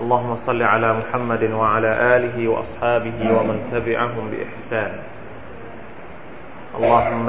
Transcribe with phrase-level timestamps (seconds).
[0.00, 4.92] اللهم صل على محمد وعلى آله وأصحابه ومن تبعهم بإحسان
[6.76, 7.28] اللهم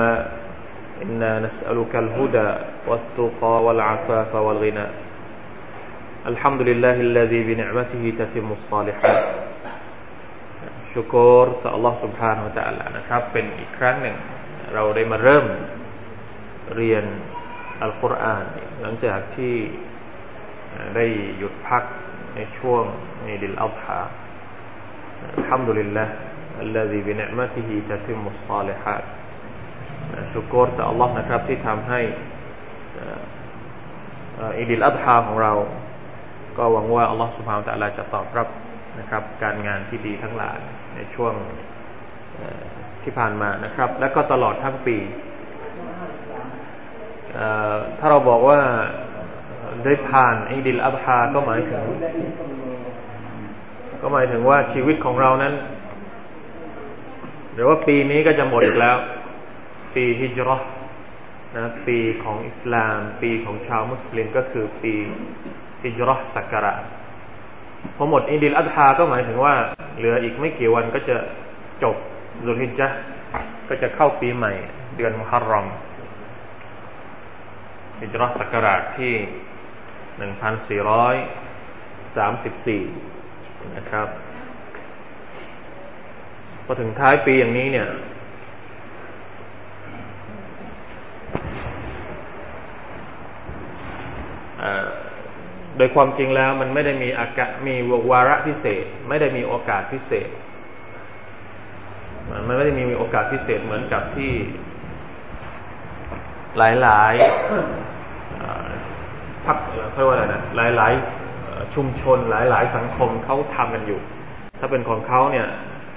[1.04, 2.50] إنا نسألك الهدى
[2.88, 4.88] والتقى والعفاف والغنى
[6.28, 9.24] الحمد لله الذي بنعمته تتم الصالحات
[10.92, 14.16] ชุกรต่อ Allah سبحانه และ تعالى นะครับ เป็นอีกครั้งหนึ่ง
[14.74, 15.46] เราได้มาเริ่ม
[16.76, 17.04] เรียน
[17.82, 18.46] อัลกุรอาน
[18.82, 19.56] หลังจากที่
[20.96, 21.06] ได้
[21.38, 21.84] หยุดพัก
[22.36, 22.84] ในช่วง
[23.24, 24.00] ในดิลอัลฮา
[25.36, 26.06] อัลฮัมดุลิลละ
[26.68, 29.04] الذي بنعمته تتم الصالحات
[30.32, 32.00] ชุกรต่อ Allah นะครับที่ทำให้
[34.58, 35.54] อิดิลอัลฮาของเรา
[36.58, 38.48] ก็หวังว่า Allah سبحانه และ تعالى จะตอบรับ
[39.00, 40.60] นะครับการงานที่ดีทั้งหลาย
[40.96, 41.34] ในช่วง
[43.04, 44.98] ที่ผ่านมานะครับ และก็ตลอดทั้งปี
[48.00, 48.60] ถ้าเราบอกว่า
[49.85, 51.85] ได้ผ่านอิดิลอัลฮาก็หมายถึง
[54.03, 55.55] ก็หมายถึงว่าชีวิตของเรานั้น
[57.55, 58.97] หรือว่าปีนี้ก็จะหมดอีกแล้ว
[59.95, 60.57] ปีฮิจรั
[61.57, 64.95] นะปีของอิสลาม ปีของชาวมุสลิมก็คือปี
[65.85, 66.75] ฮิจรัสักการะ
[67.97, 69.55] พอหมดอิดิลอัลฮาก็หมายถึงว่า
[69.97, 71.17] เหลืออีกไม่กี่วันก็จะ
[71.83, 71.97] จบ
[72.47, 72.89] ซุฮิจจะ
[73.69, 74.53] ก็จะเข้าปีใหม่
[74.97, 75.67] เดือนมุฮัรรอม
[78.01, 79.13] ฮิจรัศักราชที่
[80.19, 81.15] หนึ่งพันสี่ร้อย
[82.17, 82.83] สามสิบสี่
[83.77, 84.09] นะครับ
[86.65, 87.89] พอถึงท้ายปีอย่างนี้เนี่ย
[95.77, 97.75] โดยความจริงแล้วมันไม่ได้มีอากาศมี
[98.11, 100.29] วาระพิเศษ ไม่ได้มีโอกาสพิเศษ
[102.31, 104.33] มันไม่ได้มีโอกาสพิเศษเหมือนกับที่
[106.59, 108.82] หลาย ๆ
[109.47, 109.59] พัก
[109.95, 110.43] เรียกว่าอะไรนะ
[110.77, 110.93] หลาย
[111.35, 114.01] ๆ ชุมชนหลาย ๆ สังคมเขาทำกันอยู่
[114.61, 115.47] ถ้าเป็นของเขาเนี่ย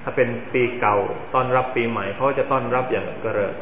[0.04, 0.98] ถ้าเป็นปีเก่า
[1.34, 3.56] ต้อนรับปีใหม่เขาจะต้อนรับอย่างกระเริก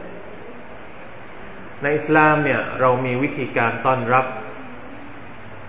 [1.82, 4.26] ในอิสลามเนี่ยเรามีวิธีการต้อนรับ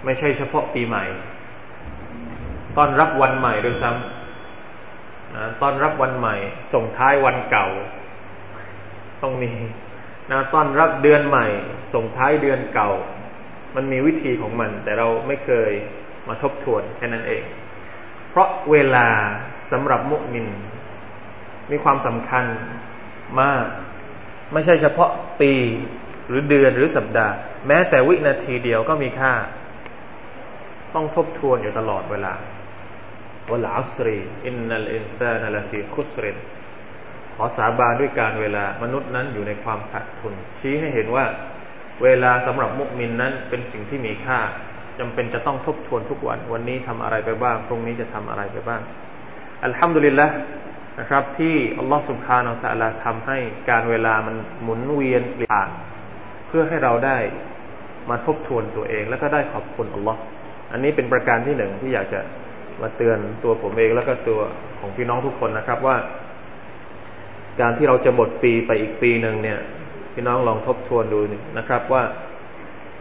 [0.05, 1.05] ไม่ใช่เฉพาะปีใหม่
[2.77, 6.37] ต้อนรับวันใหม่ด้วยซ้ำนะต้อนรับวันใหม่
[6.73, 7.67] ส่งท้ายวันเก่า
[9.23, 9.53] ต้องมี
[10.31, 11.47] นะต้อนรับเดือนใหม่
[11.95, 12.91] ส่งท้ายเดือนเก่า
[13.77, 15.71] มันมีวิธีของมัน แต่เราไม่เคย
[16.29, 17.43] มาทบทวนแค่นั้นเอง
[18.31, 19.07] เพราะเวลา
[19.71, 20.47] สำหรับมุมิน
[21.71, 22.45] มีความสำคัญ
[23.41, 23.67] มาก
[24.53, 25.53] ไม่ใช่เฉพาะปี
[26.29, 27.35] หรือเดือนหรือสัปดาห์
[27.67, 29.33] แม้แต่วินาทีเดียวก็มีค่า
[30.95, 32.35] ต้องทบทวนอยู่ตลอดเวลา
[33.51, 36.37] วลาอัสรีอินนัลอินซานลฟีคุสริน
[37.35, 41.25] ขอสาบานด้วยการเวลามนุษย์นั้นอยู่ในความขาดทุน ชี้ให้เห็นว่า
[42.03, 44.38] เวลาสำหรับมุกมินนั้นเป็นสิ่งที่มีค่า
[44.99, 48.81] จำเป็นจะต้องทบทวนทุกวัน วันนี้ทำอะไรไปบ้างพรุ่งนี้จะทำอะไรไปบ้าง
[49.65, 50.27] อัลฮัมดุลิลละ
[51.00, 53.38] นะครับ ที่อัลลอฮฺสุบฮานาอัลลอฮทำให้
[53.71, 55.69] การเวลามันหมุนเวียนเปลี่ยน
[56.49, 57.16] เพื่อให้เราได้
[58.11, 60.21] มาทบทวนตัวเอง แล้วก็ได้ขอบคุณอัลลอฮ์
[60.72, 62.21] อันนี้เป็นประการที่หนึ่งที่อยากจะ
[62.82, 64.41] มาเตือนตัวผมเองแล้วก็ตัว
[64.81, 65.97] ของพี่น้องทุกคนนะครับว่า
[67.61, 69.59] การที่เราจะหมดปีไปอีกปีหนึ่งเนี่ย
[70.15, 71.21] พี่น้องลองทบทวนดู
[71.59, 72.03] นะครับว่า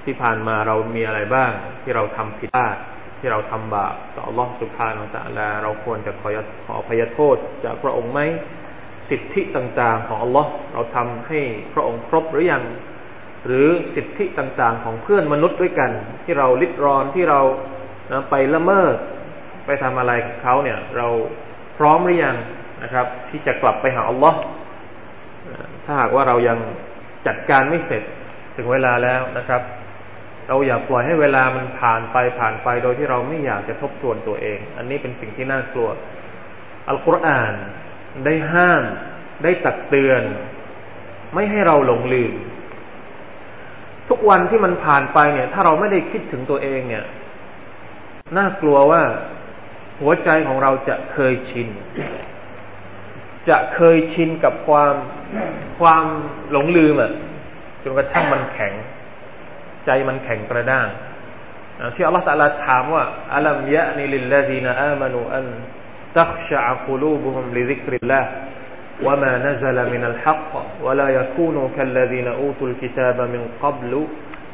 [0.04, 1.52] ที่ผ่านมาเรามีอะไรบ้าง
[1.82, 2.76] ที่เราทำผิดพลาด
[3.20, 6.30] ที่เราทำบาปต่อรอบสุภาของตะลาเราควรจะขอ
[6.66, 8.20] ขอพยโทษจากพระองค์ไหม
[9.10, 11.40] สิทธิต่างๆของอัลลอฮ์เราทำให้
[11.74, 12.64] พระองค์ครบหรือยัง
[13.46, 15.92] หรือสิทธิต่างๆ ของเพื่อนมนุษย์ด้วยกัน
[16.24, 17.42] ที่เราลิดรอนที่เรา
[18.12, 18.96] นะไปละเมิด
[19.66, 21.08] ไปทำอะไรกับเขาเนี่ย เรา
[21.78, 22.38] พร้อมหรือยัง
[22.84, 24.40] นะครับ ที่จะกลับไปหาอัลลอฮ์
[25.86, 26.60] ถ้าหากว่าเรายัง
[27.28, 28.04] จัดการไม่เสร็จ
[28.56, 29.62] ถึงเวลาแล้วนะครับ
[30.48, 35.90] เราอย่าปล่อยให้เวลามันผ่านไปผ่านไปโดยที่เราไม่อยากจะทบทวนตัวเอง อันนี้เป็นสิ่งที่น่ากลัว
[36.88, 37.54] อัลกุรอาน
[38.26, 38.84] ได้ห้าม
[39.44, 40.24] ได้ตักเตือน
[41.34, 42.34] ไม่ให้เราหลงลืม
[44.10, 47.06] ทุกวันที่มันผ่านไปเนี่ย ถ้าเราไม่ได้คิดถึงตัวเองเนี่ย
[48.38, 49.02] น่ากลัวว่า
[50.02, 51.68] หัวใจของเราจะเคยชิน
[53.49, 54.95] จะเคยชินกับความ
[55.81, 56.05] ความ
[56.51, 57.13] หลงลืมอ่ะ
[57.83, 58.73] จนกระทั่งมันแข็ง
[59.87, 60.89] ใจมันแข็งกระด้าง
[61.95, 63.05] ที่อัลลอฮฺตะลาถามว่า
[63.35, 65.47] อัลัมยะนิลิลลาดีนอามานูอัน
[66.15, 68.25] تخشع قلوبهم لذكر الله
[69.03, 70.53] وما نزل من الحق
[70.83, 74.07] ولا يكونوا كالذين أوتوا الكتاب من قبل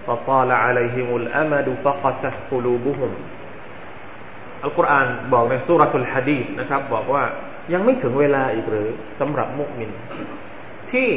[0.07, 3.13] فطال عليهم الأمد فقست قلوبهم
[4.65, 7.25] อัลกุรอานบอกในสุรทูลฮะดีษนะครับบอกว่า
[7.73, 8.89] ยังไม่ถึงเวลาอีกหรือ
[9.21, 9.91] สำหรับมุสลิม
[10.93, 11.09] ที่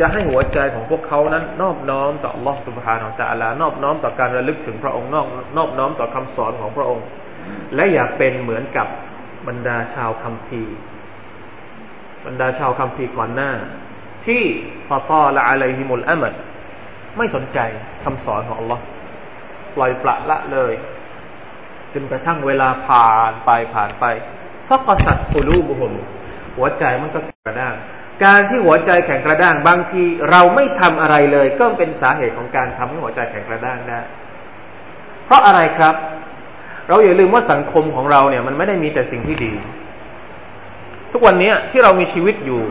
[0.00, 5.26] จะให้หัวใจของพวกเขานั้น นอบน้อมต่อ Allah سبحانه และ تعالى นอบน้อมต่อการระลึกถึงพระองค์นอบ
[5.56, 7.06] นอบน้อมต่อคำสอนของพระองค์
[7.74, 8.88] และอย่าเป็นเหมือนกับ
[9.48, 10.76] บรรดาชาวคัมภีร์
[12.26, 13.52] บรรดาชาวคัมภีร์ก่อนหน้า
[14.26, 14.42] ที่
[14.88, 16.34] ฟาตอละอะไรฮิมุลอามัด
[17.16, 17.58] ไม่สนใจ
[18.04, 18.80] คำสอนของ Allah
[19.76, 20.72] ปล่อยปละละเลย
[21.94, 24.04] จนกระทั่งเวลาผ่านไปผ่านไป
[24.69, 25.93] ฟักสัตกูลูบุหม
[26.57, 27.75] หัวใจมันก็แข็งกระด้าง
[28.25, 33.99] การที่หัวใจแข็งกระด้าง บางทีเราไม่ทำอะไรเลย ก็เป็นสาเหตุของการทำให้หัวใจแข็งกระด้างได้
[35.25, 35.95] เพราะอะไรครับ
[36.87, 39.53] เราอย่าลืมว่าสังคมของเราเนี่ย มันไม่ได้มีแต่สิ่งที่ดี
[41.11, 42.61] ทุกวันนี้ที่เรามีชีวิตอยู่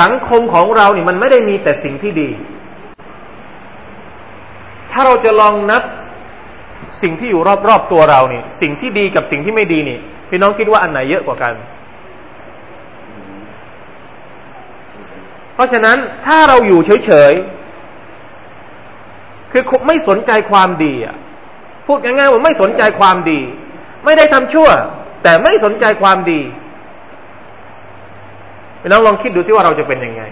[0.00, 2.30] สังคมของเราเนี่ยมันไม่ได้มีแต่สิ่งที่ดี
[4.92, 5.82] ถ้าเราจะลองนับ
[7.02, 9.98] สิ่งที่อยู่รอบๆตัวเรานี่สิ่งที่ดีกับสิ่งที่ไม่ดีนี่
[10.30, 11.54] พี่น้องคิดว่าอันไหนเยอะกว่ากัน
[15.54, 21.16] เพราะฉะนั้นถ้าเราอยู่เฉยๆคือไม่สนใจความดีอะ
[21.86, 23.40] พูดง่ายๆว่าไม่สนใจความดี
[24.04, 24.68] ไม่ได้ทำชั่ว
[25.22, 26.40] แต่ไม่สนใจความดี
[28.80, 30.22] พี่น้องลองคิดดูซิว่าเราจะเป็นยังไง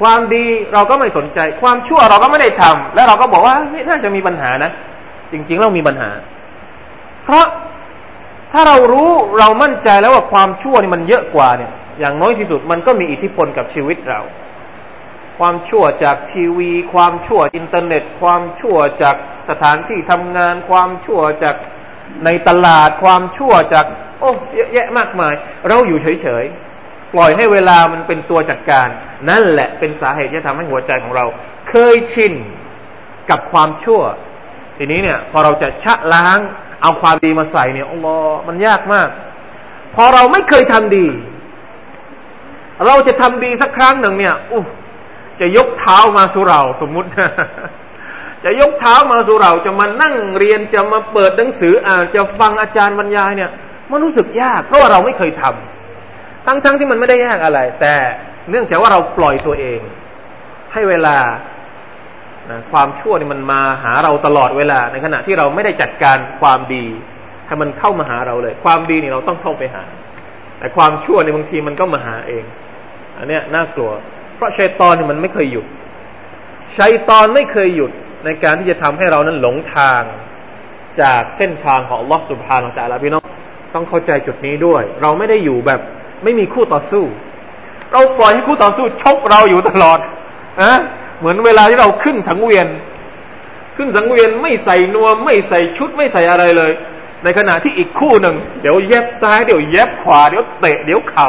[0.00, 4.70] ความดีเราก็ไม่สนใจ ความชั่วเราก็ไม่ได้ทำแล้วเราก็บอกว่าไม่น่าจะมีปัญหานะ
[5.32, 6.10] จริงๆเรามีปัญหา
[7.24, 7.46] เพราะ
[8.52, 14.20] ถ้าเรารู้เรามั่นใจแล้วว่าความชั่วนี่มันเยอะกว่าเนี่ย อย่างน้อยที่สุดมันก็มีอิทธิพลกับชีวิตเรา
[15.38, 19.16] ความชั่วจากทีวี ความชั่วอินเทอร์เน็ต ความชั่วจาก
[19.48, 21.56] สถานที่ทำงาน ความชั่วจาก
[22.24, 23.86] ในตลาด ความชั่วจาก
[24.20, 25.34] โอ้เยอะแยะมากมาย
[25.68, 28.88] เราอยู่เฉยๆ ปล่อยให้เวลามันเป็นตัวจัดการ
[29.30, 31.24] นั่นแหละเป็นสาเหตุที่ทำให้หัวใจของเรา
[31.68, 32.32] เคยชิน
[33.30, 34.02] กับความชั่ว
[34.78, 36.38] ทีนี้เนี่ย พอเราจะชะล้าง
[36.82, 39.08] เอาความดีมาใส่เนี่ยอัลลอฮ์มันยากมาก
[39.94, 41.06] พอเราไม่เคยทำดี
[42.86, 44.62] เราจะทำดีสักครั้งหนึ่งเนี่ยอู้
[45.40, 47.08] จะยกเท้ามาสู่เราสมมุติ
[48.44, 53.50] จะยกเท้ามาสู่เราจะมานั่งเรียนจะมาเปิดหนังสืออ่านจะฟังอาจารย์บรรยายเนี่ย
[53.90, 57.94] มันรู้สึกยาก เพราะว่าเราไม่เคยทำทั้งๆทที่มันไม่ได้ยากอะไร แต่
[58.50, 59.80] เนื่องจากว่าเราปล่อยตัวเอง
[60.72, 61.16] ให้เวลา
[62.50, 66.84] นะความชั่วนี่มันมาหาเราตลอดเวลา ในขณะที่เราไม่ได้จัดการความดี
[67.46, 69.84] ให้มันเข้ามาหาเราเลย ความดีนี่เราต้องเข้าไปหา
[70.58, 72.44] แต่ความชั่วในบางทีมันก็มาหาเอง
[73.18, 73.90] อันเนี้ยน่ากลัว
[74.34, 75.66] เพราะชัยตอนนี่มันไม่เคยหยุด
[76.78, 77.90] ชัยตอนไม่เคยหยุด
[78.24, 80.02] ในการที่จะทำให้เรานั้นหลงทาง
[81.00, 83.24] จากเส้นทางของลอสุภาของแต่ละพี่น้อง
[83.74, 85.80] ต้องเข้าใจจุดนี้ด้วย เราไม่ได้อยู่แบบ
[86.24, 87.04] ไม่มีคู่ต่อสู้
[87.92, 89.98] เราปล่อยให้คู่ต่อสู้ชกเราอยู่ตลอด
[90.60, 90.72] อะ
[91.18, 92.68] เหมือนเวลาที่เราขึ้นสังเวียน
[93.76, 96.72] ขึ้นสังเวียนไม่ใส่นวม ไม่ใส่ชุดไม่ใส่อะไรเลย
[97.24, 101.28] ในขณะที่อีกคู่หนึ่งเดี๋ยวเย็บซ้ายเดี๋ยวเย็บขวาเดี๋ยวเตะเดี๋ยวเข่า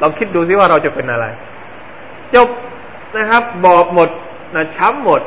[0.00, 1.26] ลองคิดดูซิว่าเราจะเป็นอะไร
[2.34, 2.48] จบ
[3.16, 4.08] นะครับ บอบหมด
[4.54, 5.20] นะช้ำหมด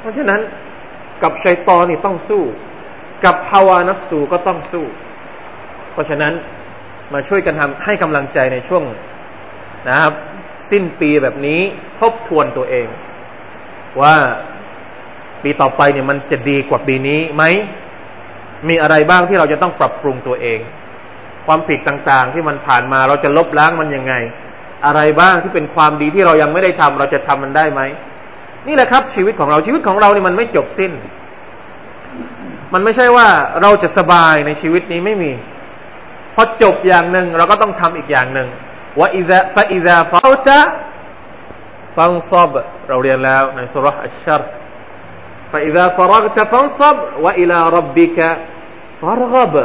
[0.00, 0.40] เพราะฉะนั้น
[1.22, 2.42] กับชัยตอนี่ต้องสู้
[3.24, 4.84] กับภาวานัฟสูก็ต้องสู้
[5.92, 6.32] เพราะฉะนั้น
[7.12, 8.82] มาช่วยกันทำให้กำลังใจในช่วง
[9.88, 10.12] นะครับ
[10.70, 11.60] สิ้นปีแบบนี้
[12.00, 12.86] ทบทวนตัวเอง
[14.02, 14.14] ว่า
[15.42, 17.44] ปีต่อไปเนี่ยมันจะดีกว่าปีนี้ไหม
[18.68, 20.58] มีอะไรบ้างที่เราจะต้องปรับปรุงตัวเอง
[21.46, 24.14] ความผิดต่างๆที่มันผ่านมาเราจะลบล้างมันยังไง
[24.86, 27.80] อะไรบ้างที่เป็นความดีที่เรายังไม่ได้ทำเราจะทำมันได้ไหม
[28.66, 30.92] นี่แหละครับ ชีวิตของเราชีวิตของเราเนี่ยมันไม่จบสิ้น
[32.74, 33.28] มันไม่ใช่ว่า
[33.62, 35.32] เราจะสบายในชีวิตนี้ไม่มี
[36.34, 38.48] พอจบอย่างหนึ่งเราก็ต้องทำอีกอย่างหนึ่ง
[38.98, 40.58] ว่าอิซาฟาอิซาฟาตะ
[41.97, 42.49] ฟังซอบ
[42.87, 44.41] เราเรียนแล้วในสุรษอัชชร
[45.51, 48.29] ฟาอิซาฟรักตะฟังซอบว่าอิลารับบิกะ
[49.01, 49.55] ฟารกบ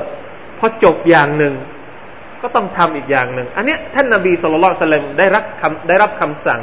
[0.59, 1.55] พอจบอย่างหนึ่ง
[2.43, 6.61] ก็ต้องทำอีกอย่างหนึ่งอันนี้ท่านนบีสุลต่านได้รับคำได้รับคำสั่ง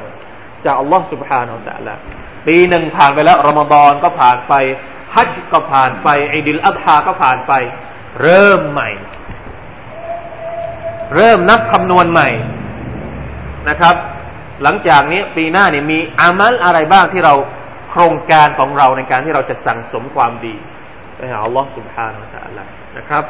[0.66, 1.96] จากอัลลอฮ์ سبحانه และ تعالى
[2.48, 4.54] ปีหนึ่งผ่านไปแล้วรอมฎอนก็ผ่านไป
[5.16, 7.54] ฮัจก็ผ่านไปอิดิลอัฎฮาก็ผ่านไป
[8.22, 8.90] เริ่มใหม่
[11.16, 12.30] เริ่มนับคำนวณใหม่
[13.70, 13.96] นะครับ
[14.63, 17.35] หลังจากนี้ปีหน้าเนี่ยมีอามัลอะไรบ้างที่เรา
[17.91, 20.55] โครงการของเราในการที่เราจะสั่งสมความดี
[21.17, 23.25] ไปหาอัลลอฮ์สุบฮานาอัลลอฮ์นะครับ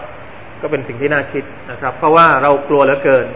[0.61, 3.27] ก็เป็นสิ่งที่น่าคิดนะครับ เพราะว่าเรากลัวเหลือเกิน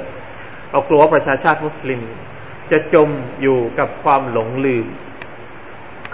[0.72, 2.00] เรากลัวว่าประชาชาติมุสลิม
[2.70, 3.08] จะจม
[3.42, 4.86] อยู่กับความหลงลืม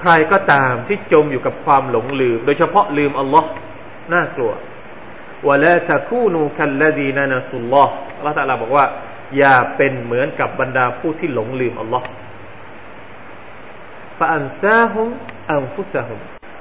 [0.01, 3.49] ใครก็ตามที่จมอยู่กับความหลงลืม โดยเฉพาะลืมอัลลอฮ์
[4.15, 4.53] น่ากลัว
[5.49, 8.85] วะลาตะคูนูคัลลดีนานัสุลลอฮ์อัลลอฮ์ตะลาบอกว่า
[9.37, 12.07] อย่าเป็นเหมือนกับบรรดาผู้ที่หลงลืมอัลลอฮ์
[14.19, 15.09] ฟาอันซาฮุม
[15.51, 16.21] อันฟุซาฮุม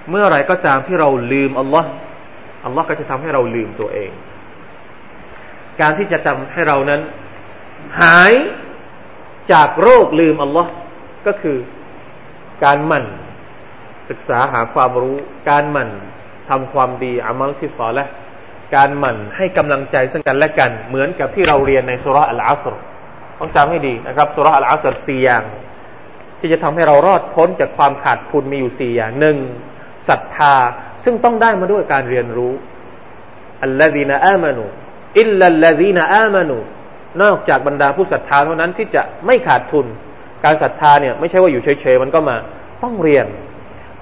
[0.10, 1.90] เมื่อไรก็ตามที่เราลืมอัลลอฮ์
[2.66, 4.12] อัลลอฮ์ก็จะทำให้เราลืมตัวเอง
[5.82, 7.02] การที่จะทำให้เรานั้น
[8.02, 8.34] หาย
[9.52, 10.72] จากโรคลืมอัลลอฮ์
[11.28, 11.58] ก็คือ
[12.64, 13.06] การหมั่น
[14.10, 15.18] ศึกษาหาความรู้
[15.50, 15.90] การหมั่น
[16.50, 18.08] ทำความดีอามัลที่สอนและ
[18.76, 22.76] การหมั่นให้กำลังใจซึ่งกันและกัน เหมือนกับที่เราเรียนในสุระอัลอาสร
[23.40, 25.44] ต้องจำให้ดีนะครับสุระอัลอาสรสี่อย่าง
[26.40, 29.38] ที่จะทำให้เรารอดพ้นจากความขาดทุนมีอยู่สี่อย่างหนึ่ง
[30.10, 30.56] ศรัทธา
[31.04, 32.54] ซึ่งต้องได้มาด้วยการเรียนรู้
[33.64, 34.64] อัลลอฮีนาอามานู
[35.20, 36.58] อิลลัลลอฮีนาอามานู
[37.22, 39.86] นอกจากบรรดาผู้ศรัทธาเท่านั้นที่จะไม่ขาดทุน
[40.44, 42.38] การศรัทธาเนี่ยไม่ใช่ว่าอยู่เฉยๆมันก็มา
[42.84, 43.26] ต้องเรียน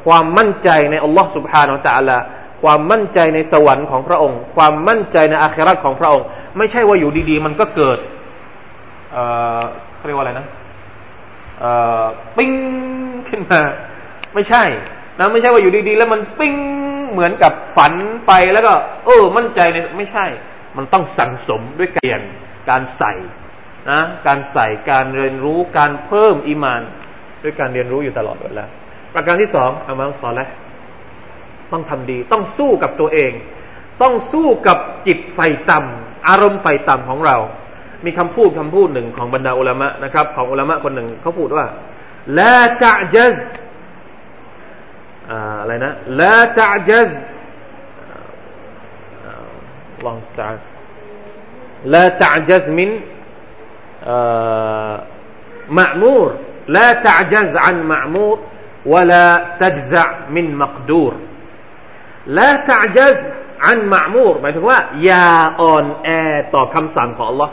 [0.05, 2.17] ความมั่นใจในอัลลอฮ์สุบฮานาอัลตะอัลา
[2.65, 6.25] ความมั่นใจในสวรรค์ของพระองค์ ความมั่นใจในอาคราตของพระองค์
[6.57, 7.98] ไม่ใช่ว่าอยู่ดีๆ มันก็เกิด
[9.12, 9.24] เอ่
[9.60, 9.62] อ
[9.95, 10.48] เขาเรียกว่าอะไรนะ
[11.60, 12.03] เอ่อ
[12.38, 12.51] ปิ้ง
[13.29, 13.62] ขึ้นมา
[14.36, 14.63] ไม่ใช่
[15.19, 16.53] นะไม่ใช่ว่าอยู่ดีๆ แล้วมันปิ้ง
[17.12, 17.93] เหมือนกับฝัน
[18.27, 18.74] ไปแล้วก็
[19.05, 20.25] เออ มั่นใจในไม่ใช่
[20.77, 22.22] มันต้องสั่งสมด้วยการเรียน
[22.69, 23.13] การใส่
[23.91, 26.81] นะการใส่การเรียนรู้การเพิ่มอีมาน
[27.43, 28.65] ด้วยการเรียนรู้อยู่ตลอดเวลา
[29.13, 30.48] ประการที่สองอามัลซอลและ
[31.73, 33.33] ต้องทำดี ต้องสู้กับตัวเอง
[34.02, 35.40] ต้องสู้กับจิตไฟ
[35.71, 37.37] ต่ำ อารมณ์ไฟต่ำของเรา
[38.05, 41.67] มีคำพูดคำพูดหนึ่งของบรรดาอุลามะนะครับ ของอุลามะคนหนึ่งเขาพูดว่า
[42.38, 43.37] ละตะจัซ
[45.61, 47.11] อะไรนะละตะจัซ
[50.07, 50.71] ลองสตาร์
[51.85, 52.90] لا تعجز من
[55.69, 56.29] مأمور
[56.69, 58.37] لا تعجز عن مأمور
[58.87, 61.12] ولا تجزع من مقدور
[62.38, 63.17] ละตะจัส
[63.65, 65.27] อันมามูรหมายถึงว่า อย่า
[65.62, 66.10] อ่อนแอ
[66.53, 67.50] ต่อคำสั่งของ Allah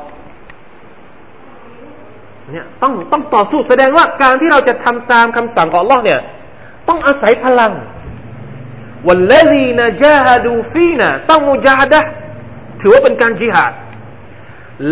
[2.51, 6.21] เนี่ยต้องต้องต่อสู้แสดงว่าการที่เราจะทำตามคำสั่งของ Allah เนี่ย
[6.89, 7.73] ต้องอาศัยพลัง
[9.09, 12.01] วันละดีนะจาฮดูฟีนะต้องมุจาฮดะ
[12.81, 13.73] ถือว่าเป็นการจิหาด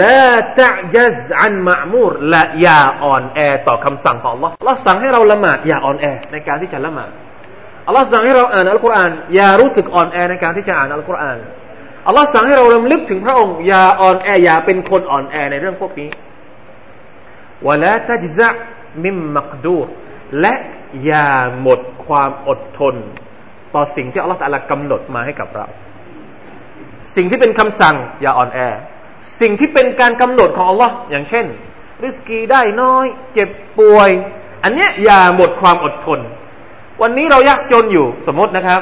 [0.02, 0.24] ละ
[0.60, 7.10] ตะจัสอันมามูรและอย่าอ่อนแอต่อคำสั่งของ Allah ฮ์อัลสั่งให้เราละหมาดอย่าอ่อนแอในการที่จะละหมาด
[7.86, 11.38] อัลลอฮ์สั่งให้เราอ่านอัลกุรอานอย่ารู้สึกอ่อนแอในการที่จะอ่านอัลกุรอาน
[12.06, 16.08] อัลลอฮ์สั่งให้เราลำลึกถึงพระองค์อย่าอ่อนแออย่าเป็นคนอ่อนแอในเรื่องพวกนี้
[17.66, 18.48] วะละตัจซะ
[19.04, 19.88] มิมมักดูร
[20.40, 20.54] และ
[21.04, 21.28] อย่า
[21.60, 22.94] หมดความอดทน
[23.74, 25.66] ต่อสิ่งที่อัลลอฮ์ตะลากำหนดมาให้กับเรา
[27.16, 28.58] สิ่งที่เป็นคำสั่งอย่าอ่อนแอ
[29.40, 31.46] สิ่งที่เป็นการกำหนดของอัลลอฮ์อย่างเช่น
[32.04, 34.10] ริสกีได้น้อย เจ็บป่วย
[34.64, 36.20] อันเนี้ยอย่าหมดความอดทน
[37.02, 38.80] วันนี้เรายากจนอยู่สมมตินะครับ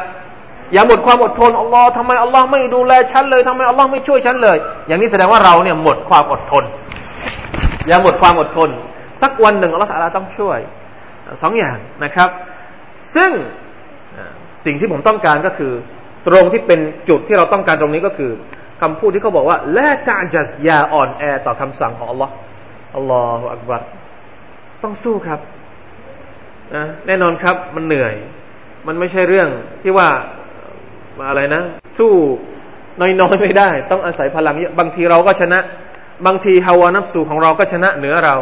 [0.73, 4.57] อย่าหมดความอดทนอัลลอฮ์ทำไมอัลลอฮ์ไม่ดูแลฉันเลยทำไมอัลลอฮ์ไม่ช่วยฉันเลย
[4.87, 6.65] อย่างนี้แสดงว่าเราเนี่ยหมดความอดทน
[7.87, 8.71] อย่าหมดความอดทน
[9.23, 10.59] สักวันหนึ่งอัลลอฮ์อาลาต้องช่วย
[11.43, 12.31] สองอย่างนะครับ
[13.15, 13.31] ซึ่ง
[14.65, 15.73] สิ่งที่ผมต้องการก็คือ
[16.29, 18.31] ตรงที่เป็นจุดที่เราต้องการตรงนี้ก็คือ
[18.83, 22.31] คำพูดที่เขาบอกว่าและกาจัสยาอ่อนแอต่อคำสั่งของ Allah
[22.97, 23.83] อัลลอฮฺอักบัร
[24.83, 25.41] ต้องสู้ครับ
[26.77, 28.15] นะแน่นอนครับมันเหนื่อย
[28.87, 29.49] มันไม่ใช่เรื่อง
[29.83, 30.09] ที่ว่า
[31.29, 31.63] อะไรนะ
[31.99, 32.13] สู้
[33.01, 35.59] น้อยๆไม่ได้ ต้องอาศัยพลังเยอะบางทีเราก็ชนะ
[36.27, 38.37] บางทีฮาวานับสูของเราก็ชนะเหนือเรา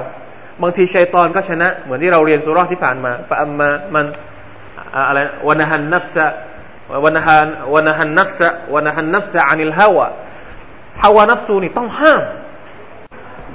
[0.63, 4.05] บางทีชัยตอนก็ชนะ เหมือนที่เราเรียนสุรที่ผ่านมาฟะอัมมามัน
[5.09, 5.19] อะไร
[5.49, 6.27] วันหันนัฟซะ
[7.05, 10.07] วันหันวันหันนัฟซะวันหันนัฟซะอานิลฮาวะ
[11.01, 12.23] ภาวานับสูนี่ต้องห้าม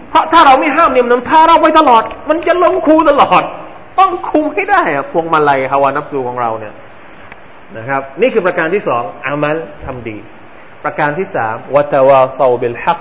[0.09, 3.43] เพราะถ้าเราไม่ห้ามเนี่ยมันพาเราไปตลอด มันจะล้มคูตลอด
[4.01, 6.73] ต้องคุมให้ได้อะพวงมาลัยภาวานับสูของเราเนี่ย
[7.77, 10.17] นะครับ นี่คือประการที่สองอามัลทำดี
[10.83, 12.99] ประการที่สามวัตวาซาบิลฮัก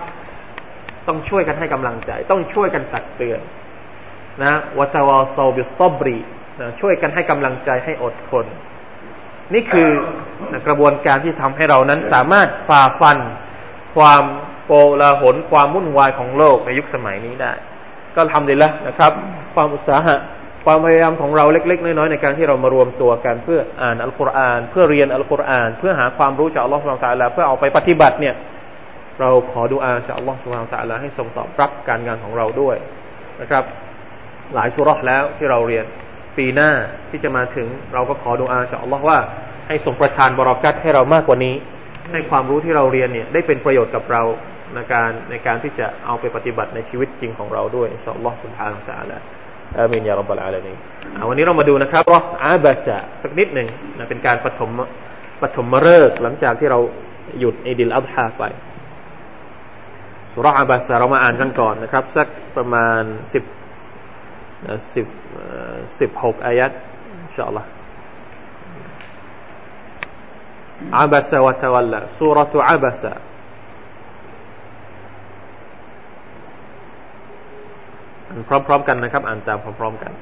[1.09, 3.41] ต้องช่วยกันให้กำลังใจ ต้องช่วยกันตักเตือน
[4.43, 6.19] นะวัตวาซาบิลซอบรี
[6.61, 8.47] นะช่วยกันให้กำลังใจให้อดทน
[9.55, 9.89] นี่คือ
[10.67, 13.19] กระบวนการที่ทำให้เรานั้นสามารถฝ่าฟัน
[13.97, 14.23] ความ
[14.67, 17.53] โกลาหลความวุ่นวายของโลกในยุคสมัยนี้ได้
[18.17, 19.13] ก็ทำดีแล้วนะครับ
[19.55, 20.17] ความอุตสาหะ
[20.65, 28.35] ความพยายามของเราเล็ก ๆ น้อยๆในการที่เรามารวมตัวกันเพื่ออ่านอัลกุรอาน เพื่อเรียนอัลกุรอาน เพื่อหาความรู้จากอัลลอฮฺสุบฮานตะลาเพื่อเอาไปปฏิบัติเนี่ย
[29.21, 32.77] เราขอดูอาจากอัลลอฮฺสุบฮานตะลาให้ทรงตอบรับการงานของเราด้วย
[33.41, 33.65] นะครับ
[34.55, 35.85] หลายสุรษแล้วที่เราเรียน
[36.37, 36.71] ปีหน้า
[37.11, 39.19] ที่จะมาถึงเราก็ขอดูอาจากอัลลอฮฺว่า
[39.69, 41.55] ให้ทรงประทานบรารักัตให้เรามากกว่านี้
[42.13, 44.23] ให้ความรู้ที่เราเรียนเนี่ยได้เป็นประโยชน์กับเรา
[44.75, 49.19] ในการในการที่จะเอาไปปฏิบัติในชีวิตจริงของเราด้วยอินชาอัลลอฮฺสุบฮานตะลา
[49.78, 50.74] อามินยารับบลอาลามี
[51.30, 54.70] วันนี้เรามาดูนะครับรออาบาสะสักนิดหนึ่งนะเป็นการปฐม
[55.42, 56.80] ปฐมฤกษ์หลังจากที่เรา
[57.40, 58.44] หยุดอิดิลอัลฮาไป
[60.34, 63.02] สุรอาบาสะเรามาอ่านกันก่อนนะครับ สักประมาณ
[63.34, 63.44] สิบ
[64.94, 65.08] สิบ
[66.00, 66.72] สิบหกอายัด
[67.24, 67.70] อินชาอัลลอฮ์
[70.94, 73.02] عبس وتولى سورة عبس
[78.48, 80.14] พร้อมๆกันนะครับอ่านตามพร้อมๆกัน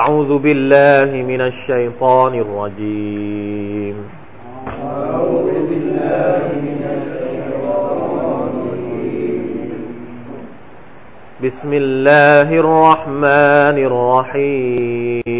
[0.00, 3.96] أعوذ بالله من الشيطان الرجيم
[4.68, 7.98] أعوذ بالله من الشيطان
[8.62, 9.42] الرجيم
[11.44, 15.33] بسم الله الرحمن الرحيم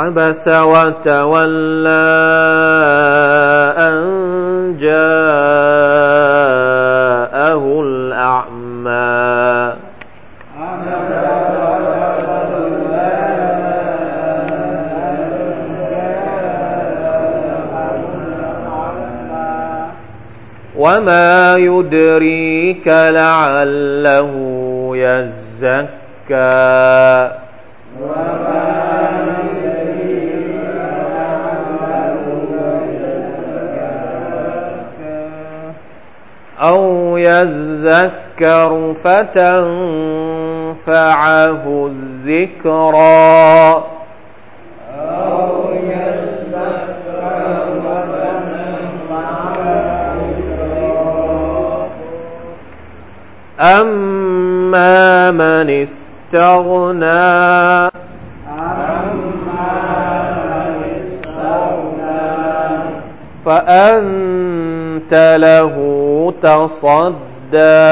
[0.00, 1.90] عبس وتولى
[3.76, 3.96] أن
[4.80, 5.00] جاءه
[7.84, 8.70] الأعمى.
[20.76, 24.30] وما يدريك لعله
[24.96, 26.00] يزكى.
[36.60, 39.66] أو يذكر فتنفعه
[41.86, 43.84] الذكرى.
[45.00, 45.60] أو
[53.60, 57.06] أما من استغنى
[58.58, 59.10] أما
[60.36, 62.20] من استغنى
[63.44, 65.89] فأنت له
[66.30, 67.90] تصدى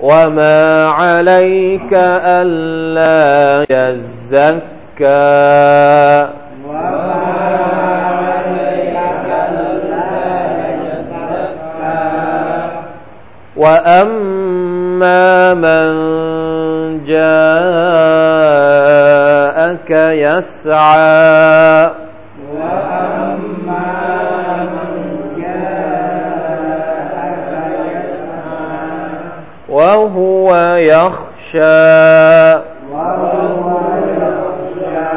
[0.00, 4.62] وما عليك ألا يزكى.
[13.56, 15.92] وأما من
[19.52, 21.90] جاءك يسعى.
[22.52, 23.88] وأما
[24.62, 25.00] من
[25.36, 27.50] جاءك
[27.84, 28.88] يسعى
[29.68, 32.54] وهو يخشى
[32.92, 35.12] وهو يخشى.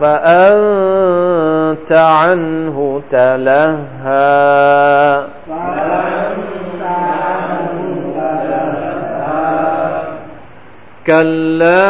[0.00, 2.76] فأنت عنه
[3.10, 5.37] تلهى.
[11.08, 11.88] كلا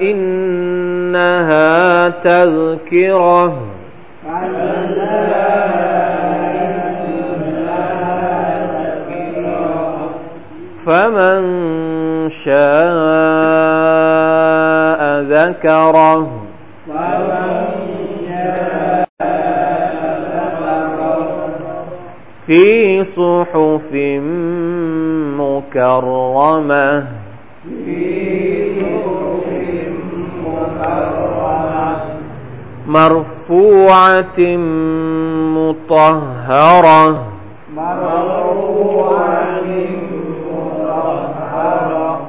[0.00, 3.56] إنها تذكرة
[10.86, 11.40] فمن
[12.30, 12.56] شاء
[15.22, 16.46] ذكره
[22.46, 23.92] في صحف
[25.76, 27.06] مكرمة.
[32.86, 34.40] مرفوعة
[35.56, 37.22] مطهرة.
[37.76, 39.62] مرفوعة
[40.52, 42.20] مطهرة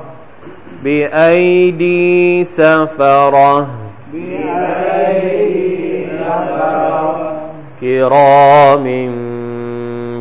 [0.83, 3.67] بأيدي سفرة
[4.13, 7.31] بأيدي سفرة.
[7.81, 8.85] كرام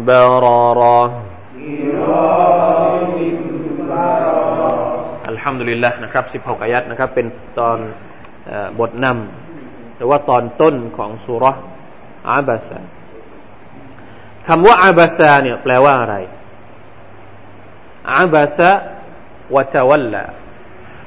[0.07, 1.26] بررة.
[5.47, 7.27] ฮัมดุลิลละนะครับสิบหกอายัดนะครับ เป็น
[7.59, 7.79] ตอน
[8.79, 11.57] บทนำหรือว่าตอนต้นของสุรษ
[12.29, 12.81] อาบาซา
[14.47, 16.17] คำว่าอาบาซาเนี่ยแปลว่าอะไร
[18.11, 18.71] อาบาซา
[19.55, 20.25] วะตะวัลลา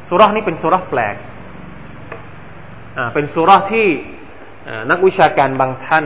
[0.09, 1.15] สุรษนี้เป็นสุรษแปลก
[3.13, 3.87] เป็นสุรษที่
[4.91, 6.05] นักวิชาการบางท่าน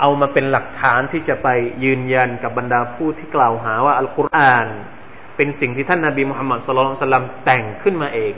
[0.00, 1.48] เอามาเป็นหลักฐานที่จะไป
[1.84, 4.68] ยืนยันกับบรรดาผู้ที่กล่าวหาว่าอัลกุรอาน
[5.35, 8.33] เป็นสิ่งที่ท่านนาบีมุฮัมมัดสุลลัลสลัมแต่งขึ้นมาเอง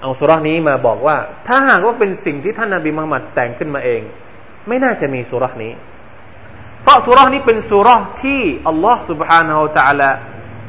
[0.00, 4.02] เอาสุรานี้มาบอกว่า ถ้าหากว่าเป็นสิ่งที่ท่านนาบีมุฮัมมัดแต่งขึ้นมาเอง
[4.68, 5.72] ไม่น่าจะมีสุรานี้
[6.82, 10.10] เพราะสุรานี้เป็นสุราที่อัลลอฮ์ سبحانه และ تعالى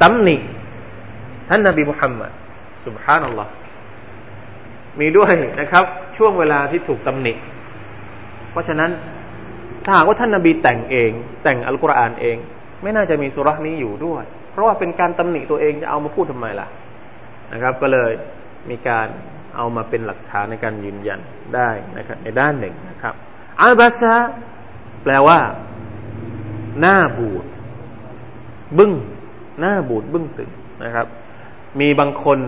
[0.01, 0.35] ตำหนิ
[1.49, 2.31] ท่านนาบีมุฮัมมัด
[2.85, 3.51] سبحان อัลลอฮ์
[4.99, 5.85] มีด้วยนะครับ
[6.17, 7.33] ช่วงเวลาที่ถูกตำหนิ
[8.51, 8.91] เพราะฉะนั้น
[9.85, 11.11] ถ้าหากว่าท่านนาบีแต่งเอง
[11.43, 12.37] แต่งอัลกุรอานเอง
[12.81, 16.66] ไม่น่าจะมีสุรานี้อยู่ด้วย เพราะว่าเป็นการตำหนิตัวเองจะเอามาพูดทำไมล่ะ
[17.52, 18.12] นะครับ ก็เลย
[18.70, 19.06] มีการ
[19.56, 21.20] เอามาเป็นหลักฐานในการยืนยัน
[21.54, 23.14] ได้นะครับ ในด้านหนึ่งนะครับ
[23.60, 24.14] อัลบาซา
[25.02, 25.38] แปลว่า
[26.80, 27.44] หน้าบูด
[28.78, 28.92] บึ้ง
[29.60, 30.50] หน้าบูดบึ้งตึง
[30.84, 31.06] นะครับ
[31.80, 32.38] มีบางคน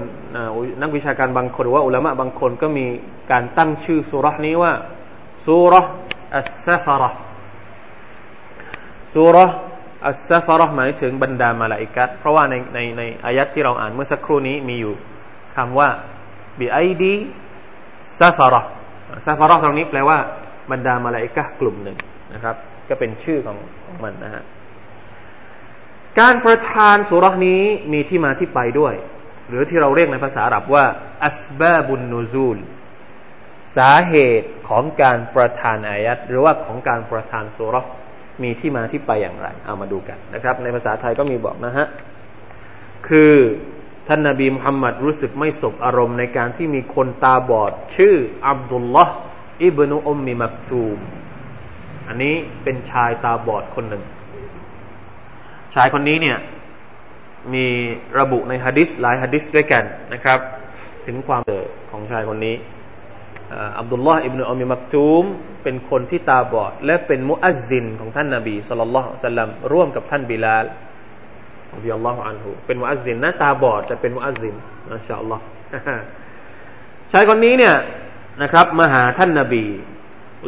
[0.82, 2.86] นักวิชาการบางคนหรือว่าอุลามะบางคนก็มี
[3.32, 4.72] การตั้งชื่อสุรนี้ว่า
[5.44, 5.74] สุร
[6.36, 7.10] อัสซฟาระ
[9.12, 9.36] สุร
[10.06, 14.94] อัสซฟาระหมายถึงบรรดามาลาอิกัตเพราะว่าในในในอายัดที่เราอ่านเมื่อสักครู่นี้มีอยู่
[15.56, 15.88] คำว่า
[16.58, 17.14] บิไอดี
[18.18, 18.62] ซาฟาระ
[19.26, 20.18] ซาฟาระตรงนี้แปลว่า
[20.70, 21.96] บรรดามาลาอิกะกลุ่มหนึ่ง
[22.34, 22.56] นะครับ
[22.88, 24.42] ก็เป็นชื่อของของมันนะฮะ
[26.20, 27.62] การประทานสุรนี้
[27.92, 28.94] มีที่มาที่ไปด้วย
[29.48, 30.84] หรือที่เราเรียกในภาษาอาหรับว่า
[31.26, 32.58] อัสบาบุนนูซูล
[33.76, 37.86] สาเหตุของการประทานอายัดหรือว่าของการประทานสุรษ
[38.42, 41.86] มีที่มาที่ไปอย่างไร เอามาดูกันนะครับ ในภาษาไทยก็มีบอกนะฮะ
[43.08, 43.34] คือ
[44.08, 48.14] ท่านนาบีมุฮัมมัดรู้สึกไม่สบอารมณ์ในการที่มีคนตาบอด ชื่อ
[48.46, 49.14] อับดุลลอฮ์
[49.62, 50.98] อิบนุอุมมิมักตูม
[52.08, 54.04] อันนี้เป็นชายตาบอดคนหนึ่ง
[55.74, 56.38] ชายคนนี้เนี่ย
[57.54, 57.66] มี
[58.18, 60.38] ระบุในฮะดิษหลายฮะดิษด้วยกันนะครับ
[61.06, 62.54] ถึงความเกิดของชายคนนี้
[63.78, 65.24] อับดุลลอฮ์อิบนุอุมมิมักตูม
[65.62, 70.66] เป็นคนที่ตาบอด และเป็นมุอัซซินของท่านนาบีสุลต่านละสัลลัมร่วมกับท่านบิลาล
[71.72, 74.54] อัลลอฮฺอันฮุเป็นมุอัซซินน้าตาบอดแต่เป็นมุอัซซิน
[74.90, 75.44] นะชาอัลลอฮ์
[77.12, 77.76] ชายคนนี้เนี่ย
[78.42, 79.64] นะครับมาหาท่านนาบี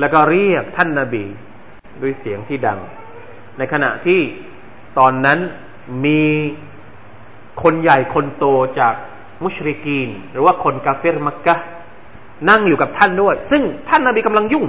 [0.01, 1.25] แล้วก็เรียกท่านนาบี
[2.03, 2.79] ด้วยเสียงที่ดัง
[3.59, 4.21] ในขณะที่
[4.99, 5.39] ตอนนั้น
[6.05, 6.23] มี
[7.63, 8.45] คนใหญ่คนโต
[8.81, 8.95] จาก
[9.45, 11.55] มุชริกีน หรือว่าคนกาเฟรมักกะ
[12.51, 14.65] นั่งอยู่กับท่านด้วย ซึ่งท่านนาบีกำลังยุ่ง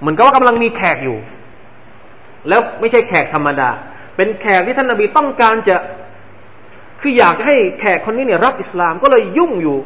[0.00, 1.16] เหมือนกับว่ากำลังมีแขกอยู่
[2.48, 3.68] แล้วไม่ใช่แขกธรรมดา
[4.16, 5.76] เป็นแขกที่ท่านนาบีต้องการจะ
[7.00, 9.76] คืออยากจะให้แขกคนนี้เนี่ยรับอิสลามก็เลยยุ่งอยู่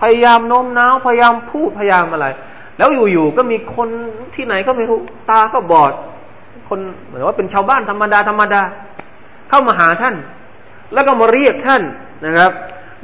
[0.00, 2.26] พยายามโน้มน้าวพยายามพูดพยายามอะไร
[2.78, 3.88] แล้วอยู่ๆก็มีคน
[4.34, 4.98] ที่ไหนก็ไม่รู้
[5.30, 5.92] ตาก็บอด
[6.68, 8.62] คนเหมือนว่าเป็นชาวบ้านธรรมดาธรรมดา
[9.48, 10.14] เข้ามาหาท่าน
[10.94, 11.82] แล้วก็มาเรียกท่าน
[12.24, 12.52] นะครับ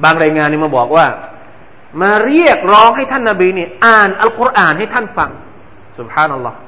[0.04, 1.06] บางรายงานนี่มาบอกว่า
[2.02, 5.30] มาเรียกร้องให้ท่านนาบีเนี่ยอ่านอัลกุรอานให้ท่านฟัง
[5.98, 6.58] สุบฮานัลลอฮ์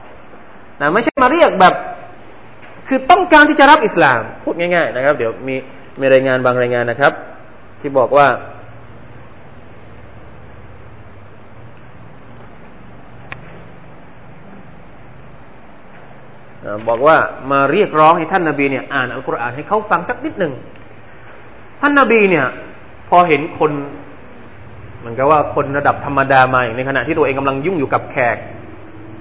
[0.80, 1.74] นะไม่ใช่มาเรียกแบบ
[2.88, 5.56] คือต้องการที่จะรับอิสลาม พูดง่าย ๆ นะครับ เดี๋ยวมี
[6.00, 7.12] มีรายงานบางรายงานนะครับ
[7.80, 8.28] ที่บอกว่า
[16.88, 17.16] บอกว่า
[17.52, 20.52] มาเรียกร้องให้ท่านนาบีเนี่ยอ่านอัลกุรอานให้เขาฟังสักนิดหนึ่ง
[21.80, 22.46] ท่านนาบีเนี่ย
[23.08, 23.72] พอเห็นคน
[25.04, 28.36] มันก็ว่าคนระดับธรรมดามาในขณะที่ตัวเองกำลังยุ่งอยู่กับแขก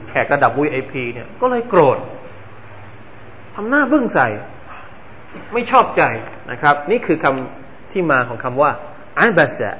[0.09, 1.97] แขกระดับ VIP เนี่ย ก็เลยโกรธ
[3.55, 4.27] ทำหน้าบึ้งใส่
[5.53, 6.01] ไม่ชอบใจ
[6.51, 8.71] นะครับ นี่คือคำที่มาของคำว่า
[9.19, 9.71] อาบาซะ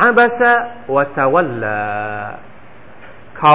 [0.00, 0.52] อาบาซะ
[0.94, 1.78] วะตะวัลลา
[3.38, 3.54] เขา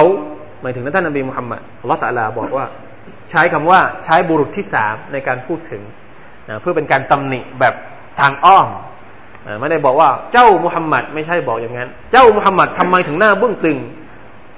[0.62, 2.66] หมายถึงท่านนบีมุฮัมมัดอัลลอฮฺตะลาบอกว่า
[3.30, 5.82] ใช้คำว่าใช้บุรุษที่สามในการพูดถึง
[6.50, 7.74] นะเพื่อเป็นการตำหนิแบบ
[8.20, 8.68] ทางอ้อม
[9.62, 13.78] ไม่ได้บอกว่าเจ้ามุฮัมมัดไม่ใช่บอกอย่างนั้น เจ้ามุฮัมมัดทำไมถึงหน้าบึ้งตึง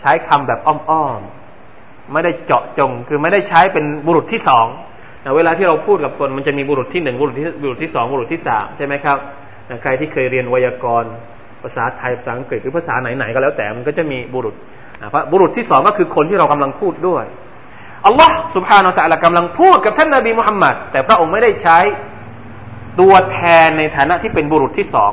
[0.01, 4.67] ใช้คำแบบอ้อมๆไม่ได้เจาะจง คือไม่ได้ใช้เป็นบุรุษที่สอง
[5.38, 9.17] เวลาที่เราพูดกับคนมันจะมีบุรุษที่หนึ่งบุรุษที่บุรุษที่สองบุรุษที่สามใช่ไหมครับ
[9.82, 11.12] ใครที่เคยเรียนไวยากรณ์
[11.63, 14.56] ภาษาไทยภาษาอังกฤษหรือภาษาไหนๆก็แล้วแต่มันก็จะมีบุรุษ
[15.32, 17.25] บุรุษที่สองก็คือคนที่เรากำลังพูดด้วย
[18.06, 21.77] อัลลอฮ์สุบฮานาอัลลอฮ์กำลังพูดกับท่านนาบีมุฮัมมัดแต่พระองค์ไม่ได้ใช้
[22.99, 25.12] ตัวแทนในฐานะที่เป็นบุรุษที่สอง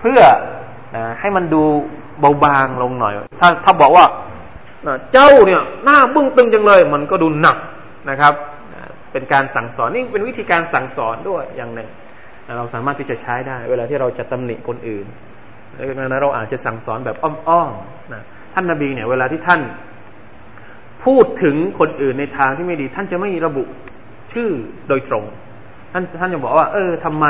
[0.00, 0.20] เพื่อ
[1.20, 1.62] ให้มันดู
[2.20, 4.04] เบาบางลงหน่อย ถ้าถ้าบอกว่า
[5.12, 7.58] เจ้าเนี่ยหน้าบึ้งตึงจังเลย มันก็ดูหนัก
[8.10, 8.34] นะครับ
[9.12, 11.88] เป็นการสั่งสอนนี่เป็นวิธีการสั่งสอนด้วยอย่างหนึ่ง
[12.56, 15.06] เราสามารถที่จะใช้ได้ เวลาที่เราจะตำหนิคนอื่น
[15.98, 18.22] ดังนั้นเราอาจจะสั่งสอนแบบอ้อมๆนะ
[18.54, 19.60] ท่านนาบีเนี่ยเวลาที่ท่าน
[21.04, 23.64] พูดถึงคนอื่นในทางที่ไม่ดี ท่านจะไม่ระบุ
[24.32, 24.50] ชื่อ
[24.88, 25.24] โดยตรง
[25.96, 27.26] ท่านท่านจะบอกว่า เออทำไม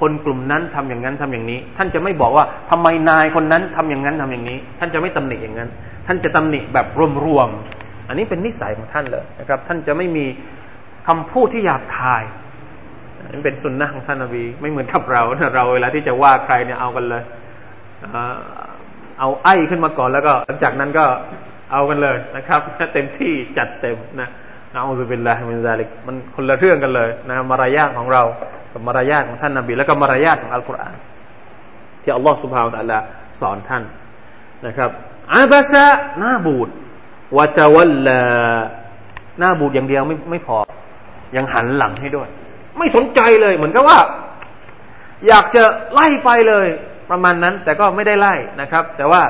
[0.00, 5.68] คนกลุ่มนั้นทำอย่างนั้นทำอย่างนี้ ท่านจะไม่บอกว่าทำไมนายคนนั้นทำอย่างนั้นทำอย่างนี้ ท่านจะไม่ตำหนิอย่างนั้น
[6.06, 6.86] ท่านจะตำหนิแบบ
[7.24, 10.24] รวมๆอันนี้เป็นนิสัยของท่านเลยนะครับ ท่านจะไม่มี
[11.06, 12.22] คำพูดที่หยาบคาย
[13.32, 15.22] นี่เป็นสุนนะของท่านนบี ไม่เหมือนกับเรา
[15.54, 17.22] เราเวลาที่จะว่าใครเนี่ยเอากันเลย
[19.18, 21.04] เอาไอ้ขึ้นมาก่อนแล้วก็หลังจากนั้นก็
[21.72, 22.60] เอากันเลยนะครับ
[22.92, 24.28] เต็มที่จัดเต็มนะ
[24.74, 28.22] نعوذ بالله من ذلكมันคนละเรื่องกันเลยนะมารยาทของเรา
[28.72, 30.96] กับมารยาทของท่านนบีแล้วก็มารยาทของอัลกุรอาน
[32.02, 32.98] ที่อัลลอฮฺسبحانه وتعالى
[33.40, 33.82] สอนท่าน
[34.66, 34.90] นะครับ
[35.34, 35.86] عبس
[36.18, 36.68] หน้าบูด
[37.36, 38.20] วะจาวัลลา
[39.38, 40.56] หน้าบูดอย่างเดียวไม่ไม่พอ
[41.36, 42.28] ยังหันหลังให้ด้วย
[42.78, 43.98] ไม่สนใจเลย เหมือนกับว่า
[45.28, 46.66] อยากจะไล่ไปเลย
[47.10, 49.22] ประมาณนั้น แต่ก็ไม่ได้ไล่นะครับ แต่ว่า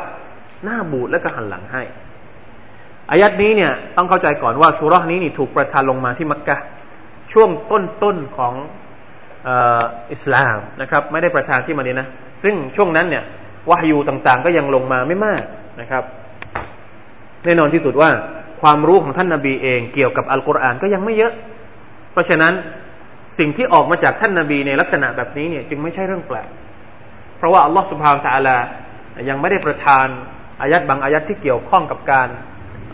[0.65, 1.83] หน้าบูดแล้วก็หันหลังให้
[3.11, 6.57] อายัดนี้เนี่ยต้องเข้าใจก่อนว่าสุรานี้นี่ถูกประทานลงมาที่มักกะ
[7.33, 8.55] ช่วงต้นๆของ
[10.13, 12.09] อิสลามนะครับ ไม่ได้ประทานที่มาดีนะ
[12.43, 13.25] ซึ่งช่วงนั้นเนี่ย
[13.71, 15.43] วาฮยูต่างๆ ก็ยังลงมาไม่มาก
[15.81, 16.05] นะครับ
[17.45, 18.11] แน่นอนที่สุดว่า
[18.63, 21.33] ความรู้ของท่านนาบีเองเกี่ยวกับอัลกุรอานก็ยังไม่เยอะ
[22.13, 22.53] เพราะฉะนั้น
[23.39, 26.49] สิ่งที่ออกมาจากท่านนาบีในลักษณะแบบนี้เนี่ยจึงไม่ใช่เรื่องแปลก
[27.39, 28.57] เพราะว่าอัลลอฮฺسبحانه وتعالى
[29.29, 30.07] ยังไม่ได้ประทาน
[30.61, 32.29] อายัตบางอายัตที่เกี่ยวข้องกับการ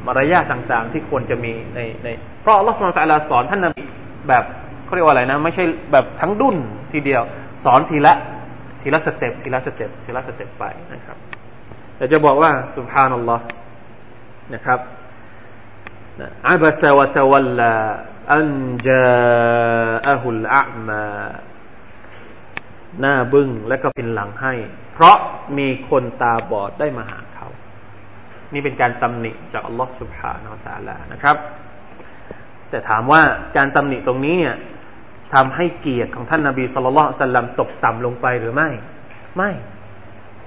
[0.07, 2.09] มารยาทต่างๆ ที่ควรจะมีในใน
[2.41, 3.85] เพราะอัลลอฮฺسبحانه وتعالىสอนท่านนบี
[4.29, 4.45] แบบ
[4.85, 6.57] เขาเรียกว่าอะไรนะ ไม่ใช่แบบทั้งดุ้น
[6.93, 7.23] ทีเดียว
[7.65, 8.15] สอนทีละ
[8.83, 11.17] ทีละ step ทีละ step ทีละ step ไปนะครับ
[11.97, 13.45] แต่จะบอกว่าسبحان الله
[14.55, 14.81] นะครับ
[16.49, 17.73] อับสวะตะวัลลา
[18.35, 18.49] อัน
[18.87, 19.05] จา
[20.09, 21.03] อะฮุลอามา
[23.01, 24.55] หน้าบึ้งและก็เป็นหลังให้
[24.95, 25.17] เพราะ
[25.59, 27.19] มีคนตาบอดได้มาหา
[28.53, 31.37] นี่เป็นการตำหนิจากอัลลอฮฺสุบฮานาอัลลอฮนะครับ
[32.71, 33.23] แต่ถามว่า
[33.57, 34.55] การตำหนิตรงนี้เนี่ย
[35.35, 38.71] ทำให้เกียรติของท่านนาบีสุลต่านสลัมตกต่ำลงไปหรือไม่
[39.37, 39.51] ไม่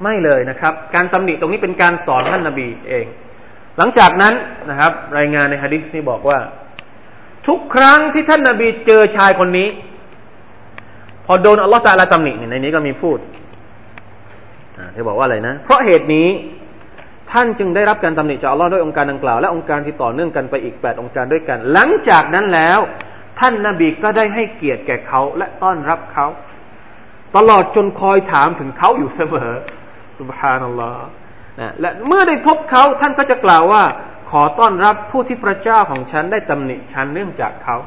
[0.03, 3.05] ไม่เลยนะครับ การตำหนิตรงนี้เป็นการสอนท่านนาบีเอง
[3.77, 4.33] หลังจากนั้น
[4.69, 6.39] นะครับ รายงานในฮะดิษนี้บอกว่า
[7.47, 9.69] ทุกครั้งที่ท่านนาบีเจอชายคนนี้
[11.25, 13.19] พอโดนอัลลอฮฺตาลาตำหนิในนี้ก็มีพูด
[14.95, 16.27] ที่บอกว่าอะไรนะ เพราะเหตุนี้
[17.33, 22.79] ท่านจึงได้รับการตำหนิจากอัลลอฮ์ด้วยองค์การดังกล่าวและองค์การที่ต่อเนื่องกันไปอีกแปดองค์การด้วยกัน หลังจากนั้นแล้ว
[23.39, 26.25] ท่านนาบีก็ได้ให้เกียรติแก่เขาและต้อนรับเขา
[27.35, 29.51] ตลอดจนคอยถามถึงเขาอยู่เสมอ
[30.19, 31.05] สุบฮานัลลอฮ์
[31.59, 33.83] นะและเมื่อได้พบเขาท่านก็จะกล่าวว่า
[34.31, 37.77] ขอต้อนรับผู้ที่พระเจ้าของฉันได้ตำหนิฉันเนื่องจากเขา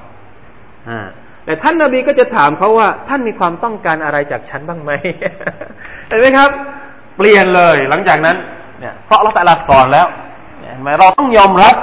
[1.45, 4.91] แต่ท่านนาบีก็จะถามเขาว่า ท่านมีความต้องการอะไรจากฉันบ้างไหม
[6.09, 6.51] เห็นไหมครับ
[7.17, 8.37] เปลี่ยนเลยหลังจากนั้น
[8.81, 10.07] เนี่ยเพราะเราแต่ละสอนแล้ว
[10.61, 11.77] เห็นไหมเราต้องยอมรับ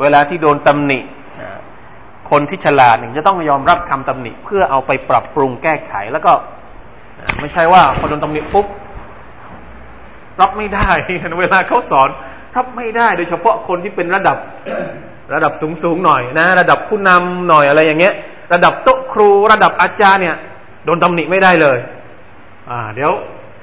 [0.00, 0.98] เวลาที่โดนตำหนิ
[2.30, 6.32] คนที่ฉลาดหนึ่งจะต้องยอมรับคำตำหนิ เพื่อเอาไปปรับปรุงแก้ไขแล้วก็
[7.40, 8.66] ไม่ใช่ว่าพอโดนตำหนิปุ๊บ
[10.40, 10.90] รับไม่ได้
[11.40, 12.08] เวลาเขาสอน
[12.56, 14.36] รับไม่ได้ โดยเฉพาะคนที่เป็นระดับ
[15.34, 18.14] ระดับสูงสูงหน่อยนะ ระดับผู้นำหน่อยอะไรอย่างเงี้ย
[18.52, 20.36] ระดับโต๊ะครูระดับอาจารย์เนี่ย
[20.84, 21.78] โดนตำหนิไม่ได้เลย
[22.70, 23.12] อ่า เดี๋ยว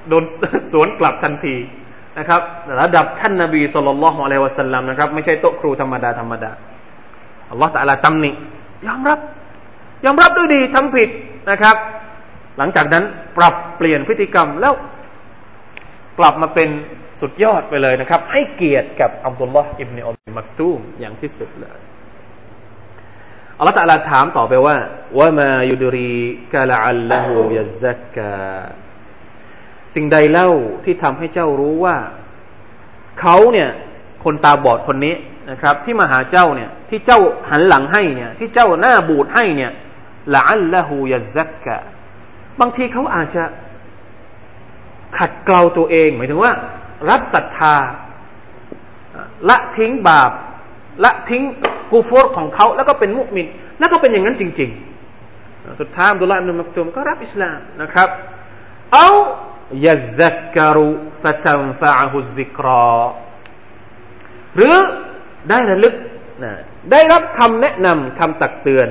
[0.09, 0.23] โดน
[0.71, 1.55] สวนกลับทันที
[2.17, 2.41] นะครับ
[2.79, 6.51] ระดับท่านนาบีสุลต่านละฮ์อะลัยวะสัลลัมนะครับไม่ใช่โต๊ะครูธรรมดาธรรมดา
[7.51, 8.31] อัลลอฮฺตะลาตำหนิ
[8.87, 9.19] ยอมรับ
[10.05, 11.09] ยอมรับด้วยดีทำผิด
[11.51, 11.75] นะครับ
[12.57, 13.03] หลังจากนั้น
[13.37, 14.73] ปรับเปลี่ยนพฤติกรรมแล้ว
[16.19, 16.69] กลับมาเป็น
[17.21, 21.79] สุดยอดไปเลยนะครับ ให้เกียรติกับอับดุลลอฮ์อิบเนอมมักตูมอย่างที่สุดเลย
[23.57, 24.75] อัลลอฮฺตะลาถามต่อไปว่า
[25.19, 26.13] ว่ามายุดรี
[26.53, 28.33] กาละอัลละหูยัซักกา
[29.95, 30.49] สิ่งใดเล่า
[30.85, 31.97] ที่ทำให้เจ้ารู้ว่า
[33.21, 33.69] เขาเนี่ย
[34.23, 35.15] คนตาบอดคนนี้
[35.51, 39.71] นะครับ ที่มาหาเจ้าเนี่ย ที่เจ้าหันหลังให้เนี่ย ที่เจ้าหน้าบูดให้เนี่ย
[40.35, 41.77] لعله يزكى
[42.59, 43.43] บางทีเขาอาจจะ
[45.17, 46.53] ขัดเกลาตัวเอง หมายถึงว่า
[47.09, 47.75] รับศรัทธา
[49.49, 50.31] ละทิ้งบาป
[51.03, 51.43] ละทิ้ง
[51.91, 53.47] กูฟอร์ของเขา แล้วก็เป็นมุสลิม
[53.79, 54.69] แล้วก็เป็นอย่างนั้นจริง
[55.19, 58.09] ๆ สุดท้ายอับดุลลาอิบนุมักตูมก็รับอิสลามนะครับ
[58.93, 59.09] เอา
[59.85, 60.89] ยัซักการุ
[61.21, 62.87] ฟะตันฟะฮุซิกรอ
[64.55, 64.75] หรือ
[65.49, 65.95] ได้ระลึก
[66.43, 66.53] นะ
[66.91, 68.89] ได้รับคำแนะนำคำตักเตือน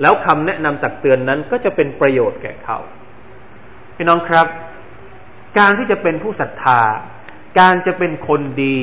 [0.00, 2.78] แล้วคำแนะนำตักเตือนนั้นก็จะเป็นประโยชน์แก่เขา
[3.96, 4.46] พี่น้องครับ
[5.58, 6.82] การที่จะเป็นผู้ศรัทธา
[7.60, 8.80] การจะเป็นคนดี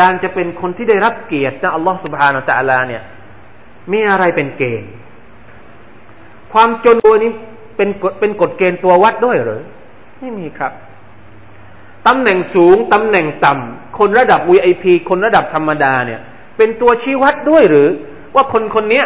[0.00, 3.02] การจะเป็นคนที่ได้รับเกียรติจากอัลลอฮฺสุบฮานาอัลลอฮฺเนี่ย
[3.92, 4.92] มีอะไรเป็นเกณฑ์
[6.52, 7.30] ความจนตัวนี้
[7.76, 9.62] เป็นกฎเป็นกฎเกณฑ์ตัววัดด้วยหรือ
[10.22, 10.72] ไม่มีครับ
[12.06, 16.20] ตำแหน่งสูงตำแหน่งต่ำคนระดับ VIP คนระดับธรรมดาเนี่ย
[16.56, 17.88] เป็นตัวชี้วัดด้วยหรือ
[18.34, 19.02] ว่าคนคนนี้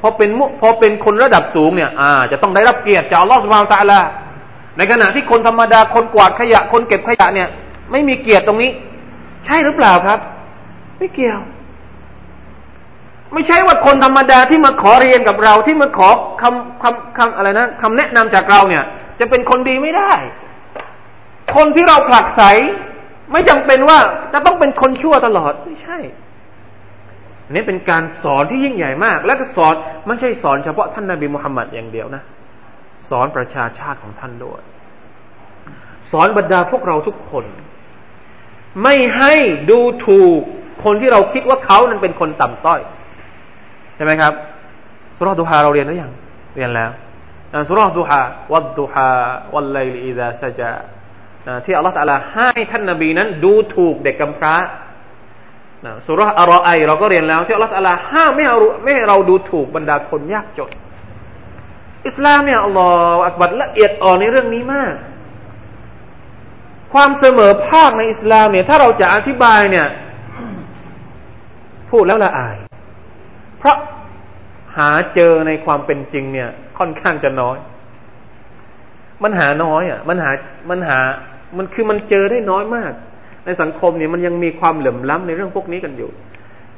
[0.00, 4.04] พอเป็นพอเป็นคนระดับสูงเนี่ยอ่าจะต้องได้รับเกียรติจากอัลลอฮฺสุบานาลลอฮฺ
[4.76, 7.48] ในขณะที่คนธรรมดาคนกวาดขยะ คนเก็บขยะเนี่ย
[7.90, 8.70] ไม่มีเกียรติตรงนี้
[9.44, 10.18] ใช่หรือเปล่าครับ
[10.98, 11.40] ไม่เกี่ยว
[13.32, 16.08] ไม่ใช่ว่าคนธรรมดาที่มาขอเรียนกับเราที่มาขอ
[16.40, 18.84] คำคำคำอะไรนะคำแนะนำจากเราเนี่ย
[19.20, 20.12] จะเป็นคนดีไม่ได้
[21.54, 22.42] คนที่เราผลักไส
[23.32, 23.98] ไม่จำเป็นว่า
[24.32, 25.98] จะต้องเป็นคนชั่วตลอดไม่ใช่
[27.54, 29.74] นี่เป็นการสอนที่ยิ่งใหญ่มาก และก็สอน
[30.06, 32.22] ไม่ใช่สอนเฉพาะท่านนาบีมุฮัมมัดอย่างเดียวนะ
[33.08, 34.60] สอนประชาชาติของท่านด้วย
[36.10, 37.44] สอนบรรดาพวกเราทุกคน
[38.82, 39.34] ไม่ให้
[39.70, 40.40] ดูถูก
[40.84, 42.80] คนที่เราคิดว่าเขานั้นเป็นคนต่ำต้อย
[43.96, 44.32] ใช่ไหมครับ
[45.16, 46.12] สุรดูฮาเราเรียนหรือยัง
[46.56, 46.90] เรียนแล้ว
[47.68, 48.20] สุรดูฮา
[48.52, 49.10] วัดดูฮา
[49.54, 50.72] วัลไลลีอิดาซาจา
[51.64, 54.54] ที่อัลลอฮฺตะลาให้ท่านนบีนั้น ดูถูกเด็กกำพร้า
[56.06, 60.70] สุรษอัลอไอเราก็เรียนแล้วที่อัลลอฮฺตะลาห้ามไม่เอาไม่ให้เราดูถูกบรรดาคนยากจน
[62.08, 64.94] อิสลามเนี่ยอัลลอฮฺอักบัดละเอียดอ่อนในเรื่องนี้มาก
[66.92, 69.86] ความเสมอภาคในอิสลามเนี่ยถ้าเราจะอธิบายเนี่ย
[71.90, 72.56] พูดแล้วละอาย
[73.58, 73.76] เพราะ
[74.76, 77.58] หาเจอในความเป็นจริงเนี่ย ค่อนข้างจะน้อย
[79.22, 80.30] มันหาน้อยอะ มันหา
[80.70, 80.98] มันหา
[81.58, 82.92] มันคือมันเจอได้น้อยมาก
[83.46, 86.10] ในสังคมเนี่ยมันยังมีความเหลื่อมล้ำในเรื่องพวกนี้กันอยู่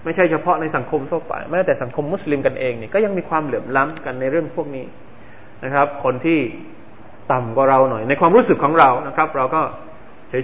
[0.04, 4.84] ไม่ใช่เฉพาะในสังคมทั่วไปแม้แต่สังคมมุสลิมกันเองเนี่ยก็ยังมีความเหลื่อมล้ำกันในเรื่องพวกนี้
[5.64, 6.38] นะครับ คนที่
[7.32, 9.62] ต่ำกว่าเราหน่อย ในความรู้สึกของเรานะครับ เราก็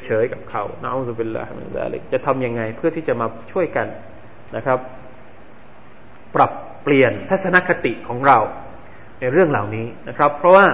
[0.04, 3.86] เฉยๆกับเขานะอัลลอฮฺบิลลาฮิมินซาลิกจะทำยังไงเพื่อที่จะมาช่วยกัน
[4.56, 4.78] นะครับ
[6.34, 8.38] ปรับเปลี่ยนทัศนคติของเรา
[9.20, 10.66] ในเรื่องเหล่านี้นะครับ เพราะว่า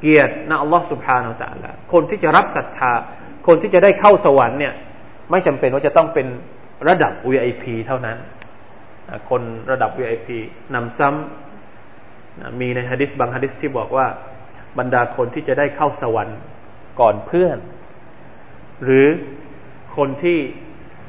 [0.00, 2.92] เกียรตินะอัลลอฮฺสุบฮานาอัลลอฮคนที่จะรับศรัทธา
[3.46, 4.74] คนที่จะได้เข้าสวรรค์เนี่ย
[5.30, 6.26] ไม่จำเป็นว่าจะต้องเป็น
[6.88, 8.16] ระดับ VIP เท่านั้น
[9.30, 10.28] คนระดับ VIP
[10.74, 14.06] นำซ้ำมีในฮะดิษบางฮะดิษที่บอกว่า
[14.78, 16.38] บรรดาคนที่จะได้เข้าสวรรค์
[17.00, 17.58] ก่อนเพื่อน
[18.84, 19.06] หรือ
[19.96, 20.38] คนที่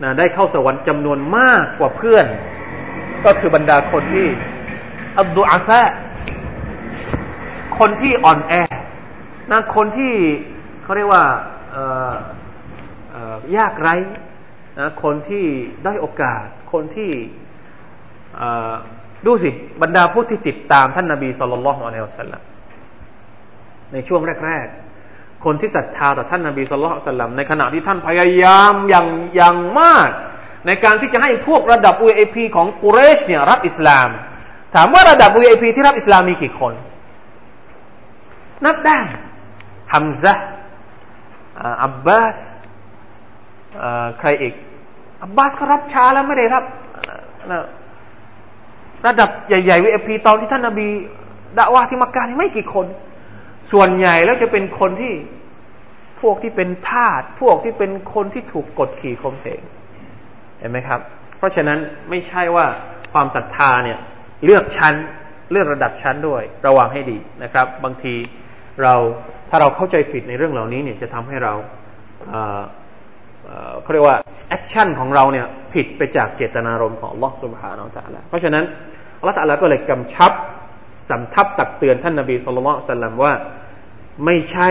[0.03, 2.25] นะได้เข้าสวรรค์จำนวนมากกว่าเพื่อน
[3.25, 4.27] ก็คือบรรดาคนที่
[5.19, 5.81] อับดุอาซะ
[7.79, 8.53] คนที่อ่อนแอ
[9.51, 10.13] นะคนที่
[10.83, 11.23] เขาเรียกว่า
[13.57, 13.95] ยากไร้
[14.79, 15.45] นะคนที่
[15.85, 17.11] ได้โอกาส คนที่
[19.25, 19.49] ดูสิ
[19.81, 22.41] บรรดาผู้ที่ติดตามท่านนาบีสุลต่านละฮ์อัลลอฮฺสัลลัม
[23.93, 24.67] ในช่วงแรก
[25.05, 30.09] ๆ คนที่ศรัทธาต่อท่านนาบีสุลต่านสัลลัมในขณะที่ท่านพยายามอย่างอย่างมาก
[30.67, 34.09] ในการที่จะให้พวกระดับ VIP ของกุเรชเนี่ยรับอิสลาม
[34.75, 36.73] ถามว่าระดับ VIP ที่รับอิสลามมีกี่คน
[38.65, 38.99] นับได้
[39.93, 40.33] ฮัมซะ
[41.83, 42.37] อับบาส
[44.19, 44.53] ใครอีก
[45.23, 46.63] อับบาสก็รับช้าแล้วไม่ได้รับ
[49.07, 50.87] ระดับใหญ่ๆ VIP ตอนที่ท่านนาบี
[51.57, 52.87] ดะว่าที่มักกะนี่ไม่กี่คน
[53.71, 55.13] ส่วนใหญ่แล้วจะเป็นคนที่
[56.21, 59.61] พวกที่เป็นทาสพวกที่เป็นคนที่ถูกกดขี่ข่มเหง
[60.59, 60.99] เห็นไหมครับ
[61.37, 62.65] เพราะฉะนั้นไม่ใช่ว่า
[63.11, 63.99] ความศรัทธาเนี่ย
[64.45, 64.95] เลือกชั้น
[65.51, 68.13] เลือกระดับชั้นด้วย ระวังให้ดีนะครับ บางที
[68.83, 68.95] เรา
[69.49, 71.53] ถ้าเราเข้าใจผิดในเรื่องเหล่านี้เนี่ยจะทำให้เรา
[73.81, 74.17] เขาเรียกว่า
[74.49, 78.63] action ของเราเนี่ยผิดไปจากเจตนารมณ์ของอัลลอฮฺ سبحانه وتعالىเพราะฉะนั้น
[79.19, 80.31] อัลลอฮฺก็เลยกำชับ
[81.09, 83.33] สำทับตักเตือนท่านนาบีصلى الله عليه وسلمว่า
[84.25, 84.69] ไม่ใช่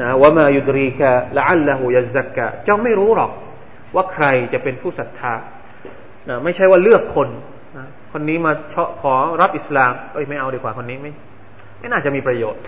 [0.00, 3.30] นะوما يدريك لعله يزكىเจ้าไม่รู้หรอก
[3.94, 5.34] ว่าใครจะเป็นผู้ศรัทธา
[6.28, 7.28] นะไม่ใช่ว่าเลือกคน
[7.76, 11.12] นะคนนี้มาเชาะขอรับอิสลามเอ้ยไม่เอาดีกว่าคนนี้ไม่
[11.80, 12.62] ไม่น่าจะมีประโยชน์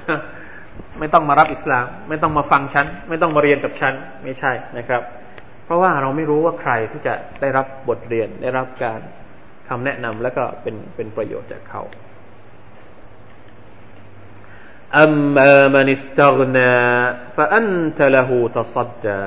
[0.98, 3.94] ไม่ต้องมารับอิสลาม ไม่ต้องมาฟังฉัน ไม่ต้องมาเรียนกับฉัน
[4.24, 5.02] ไม่ใช่นะครับ
[5.64, 9.00] เพราะว่าเราไม่รู้ว่าใครที่จะได้รับบทเรียนได้รับการ
[9.68, 11.82] คำแนะนำแล้วก็เป็นเป็นประโยชน์จากเขา
[14.98, 16.70] อัมมามันอิสตักนา
[17.36, 19.20] ฟะอันตะละหูตัซัดดา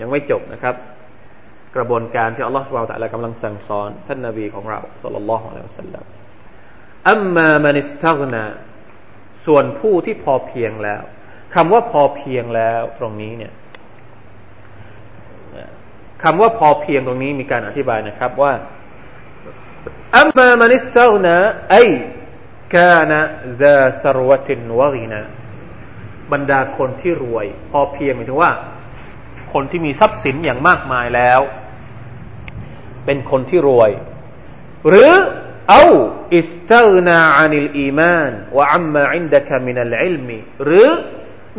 [0.00, 0.74] ยังไม่จบนะครับ
[1.76, 6.04] กระบวนการที่อัลลอฮฺสุบไบร์ตะลากำลังสั่งสอน ท่านนาบีของเราสัลลัลลอฮุอะลัยฮิวะสัลลัม
[7.10, 8.42] อัมมามันอิสตักนา
[9.44, 11.02] ส่วนผู้ที่พอเพียงแล้ว
[11.54, 13.52] คำว่าพอเพียงแล้วตรงนี้เนี่ย
[16.22, 18.52] คำว่าพอเพียงตรงนี้มีการอธิบายนะครับว่า
[20.16, 21.36] อัมมามันิสตานะ
[21.70, 21.74] ไอ
[22.74, 23.20] กานะ
[23.60, 25.22] ซาสรวตินวกินะ
[26.32, 28.52] บรรดาคนที่รวย พอเพียงหมายถึงว่า
[29.52, 31.40] คนที่มีทรัพย์สินอย่างมากมายแล้ว
[33.04, 33.90] เป็นคนที่รวย
[34.88, 35.12] หรือ
[35.70, 35.84] เอา
[36.36, 40.88] อิสตานาอานิลอีมานวะอัมมาอินดะกะมินัลอิลมีหรือ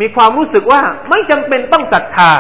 [0.02, 2.32] มีความรู้สึกว่าไม่จำเป็นต้องศรัทธา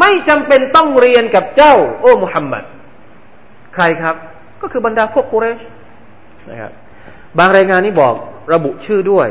[0.00, 2.64] ไม่จำเป็นต้องเรียนกับเจ้า โอ้มุฮัมมัด
[3.74, 4.16] ใครครับ
[4.60, 5.60] ก็คือบรรดาพวกกุเรช
[6.50, 6.72] นะครับ
[7.38, 8.14] บางรายงานนี้บอก
[8.54, 9.28] ระบุชื่อด้วย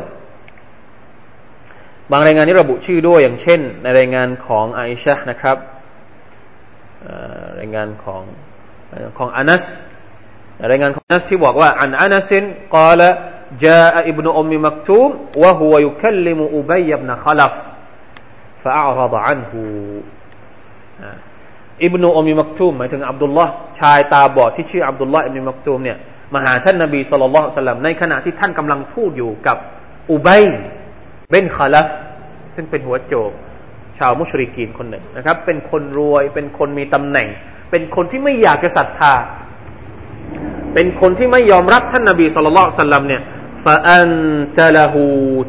[2.11, 5.57] บางรายงานนี้ระบุชื่อด้วยอย่างเช่น ในรายงานของไอชะนะครับ
[7.59, 8.23] รายงานของ
[9.17, 9.63] ของอานัส
[10.70, 12.44] รายงานของนัสที่บอกว่าอันอานัสิน
[12.74, 13.02] กล่าว
[13.64, 15.10] جاء ابن أم مكتوم
[15.42, 17.54] وهو يكلم أبي بن خلف
[18.62, 19.52] فأعرض عنه
[21.84, 25.98] อิบนุอมีมักตูมหมายถึงอับดุลลอฮ์ชายตาบอดที่ชื่ออับดุลลอฮ์อิบนุมักตูมเนี่ย
[26.34, 29.56] มาหาท่านนบีสุลต่านสัลลัมในขณะที่ท่านกำลังพูดอยู่กับ
[30.10, 30.44] อุบัย
[31.30, 31.88] เบนคาลัฟ
[32.54, 33.30] ซึ่งเป็นหัวโจก
[33.98, 37.28] ชาวมุชริกีนคนหนึ่งนะครับ เป็นคนรวย เป็นคนมีตำแหน่ง
[37.70, 39.14] เป็นคนที่ไม่อยากจะศรัทธา
[40.73, 43.21] เป็นคนที่ไม่ยอมรับท่านนาบีสุลต่านสัลลัมเนี่ย
[43.65, 44.11] ฟาอัน
[44.59, 45.03] ตะละหู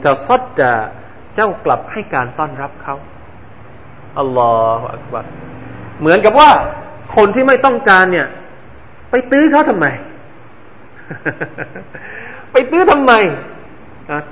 [0.07, 0.72] ตะซัดดา
[1.35, 2.97] เจ้ากลับให้การต้อนรับเขา
[4.18, 5.25] อัลลอฮฺอักบัร
[6.01, 6.51] เหมือนกับว่า
[7.16, 8.29] คนที่ไม่ต้องการเนี่ย
[9.11, 9.87] ไปตื้อเขาทำไม
[12.53, 13.12] ไปตื้อทำไม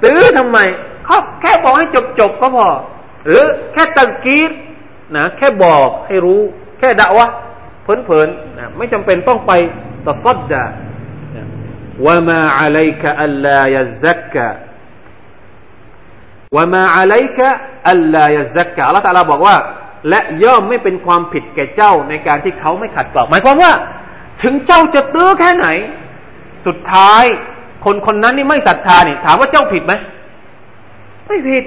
[0.05, 0.59] ตื้อทำไม
[1.05, 2.69] เขาแค่บอกให้จบจบก็พอ
[3.25, 4.51] หรือแค่ตัสกีร
[5.17, 6.41] นะแค่บอกให้รู้
[6.79, 7.27] แค่ด่าวะ
[7.83, 9.53] เพลินๆนะไม่จำเป็นต้องไป
[10.09, 10.65] ตัซัดดา
[12.07, 14.49] ว่ามาอะลัยกะอัลลายซักกะ
[16.57, 17.49] ว่ามาอะลัยกะ
[17.91, 19.57] อัลลายซักกะอัลลอฮฺตาลาบอกว่า
[20.09, 23.73] และย่อมไม่เป็นความผิดแก่เจ้าในการที่เขาไม่ขัดเกลาหมายความว่า
[24.43, 25.69] ถึงเจ้าจะตื้อแค่ไหน
[26.67, 27.25] สุดท้าย
[27.85, 29.93] คนคนนั้นนี่ไม่ศรัทธานี่ถามว่าเจ้าผิดไหม
[31.27, 31.65] ไม่ผิด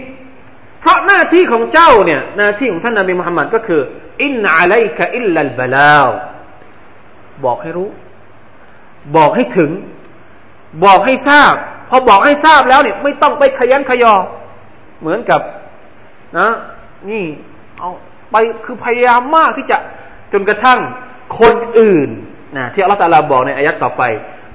[0.79, 3.81] เพราะหน้าที่ของเจ้าเนี่ย หน้าที่ของท่านนบีมุฮัมมัดก็คือ
[4.23, 6.07] อินอะลัยกะอิลลัลบลาว
[7.45, 7.89] บอกให้รู้
[9.15, 9.71] บอกให้ถึง
[10.85, 11.53] บอกให้ทราบ
[11.89, 14.15] พอบอกให้ทราบแล้วเนี่ยไม่ต้องไปขยันขยอ
[15.01, 15.41] เหมือนกับ
[16.37, 16.49] นะ
[17.09, 17.23] นี่
[17.79, 17.91] เอา
[18.31, 18.35] ไป
[18.65, 19.77] คือพยายามมากที่จะ
[20.33, 20.79] จนกระทั่ง
[21.39, 22.09] คนอื่น
[22.57, 24.03] นะที่อัลลอฮฺตาลาบอกในอายัดต่อไป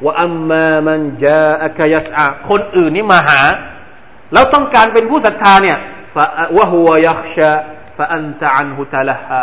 [0.04, 3.40] ว่าอัมมามันจาอักยัสอาคนอื่นนี่มาหา
[4.32, 5.78] แล้วต้องการเป็นผู้ศรัทธาเนี่ย
[6.14, 6.24] ฟะ
[6.56, 7.50] วะฮุวยักชะ
[7.96, 9.42] ฟะอันตะอันฮุตะละฮะ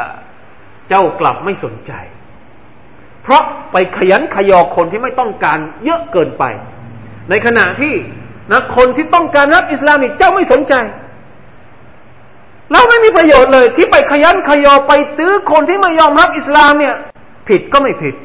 [0.89, 1.91] เจ้ากลับไม่สนใจ
[3.27, 6.43] เพราะไปขยันขยอคนที่ไม่ต้องการเยอะเกินไป
[7.29, 7.93] ในขณะที่
[8.51, 10.73] นะคนที่ต้องการรับอิสลามนี่เจ้าไม่สนใจ
[12.71, 16.95] แล้วไม่มีประโยชน์เลย ที่ไปขยันขยอไปตื้อคนที่ไม่ยอมรับอิสลามเนี่ย
[17.47, 18.15] ผิดก็ไม่ผิด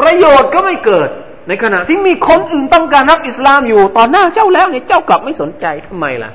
[0.00, 1.08] ประโยชน์ก็ไม่เกิด
[1.48, 6.30] ในขณะที่มีคนอื่นต้องการรับอิสลามอยู่ตอนหน้าเจ้าแล้วเนี่ยเจ้ากลับไม่สนใจทำไมล่ะ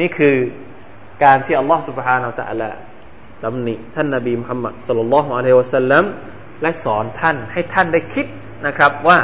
[0.00, 0.36] นี่คือ
[1.24, 2.74] การที่อัลลอฮฺสุบฮานาอัลลอฮฺ
[3.44, 6.04] ตำหนิท่านนาบีมุฮัมมัดสุลลัลของอะลัยวสัลลัม
[6.62, 8.26] และสอนท่านให้ท่านได้คิด
[8.66, 9.18] นะครับว่า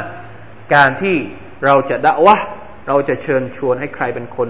[0.75, 1.15] การที่
[1.65, 2.35] เราจะด่าวะ
[2.87, 4.49] เราจะเชิญชวนให้ใครเป็นคน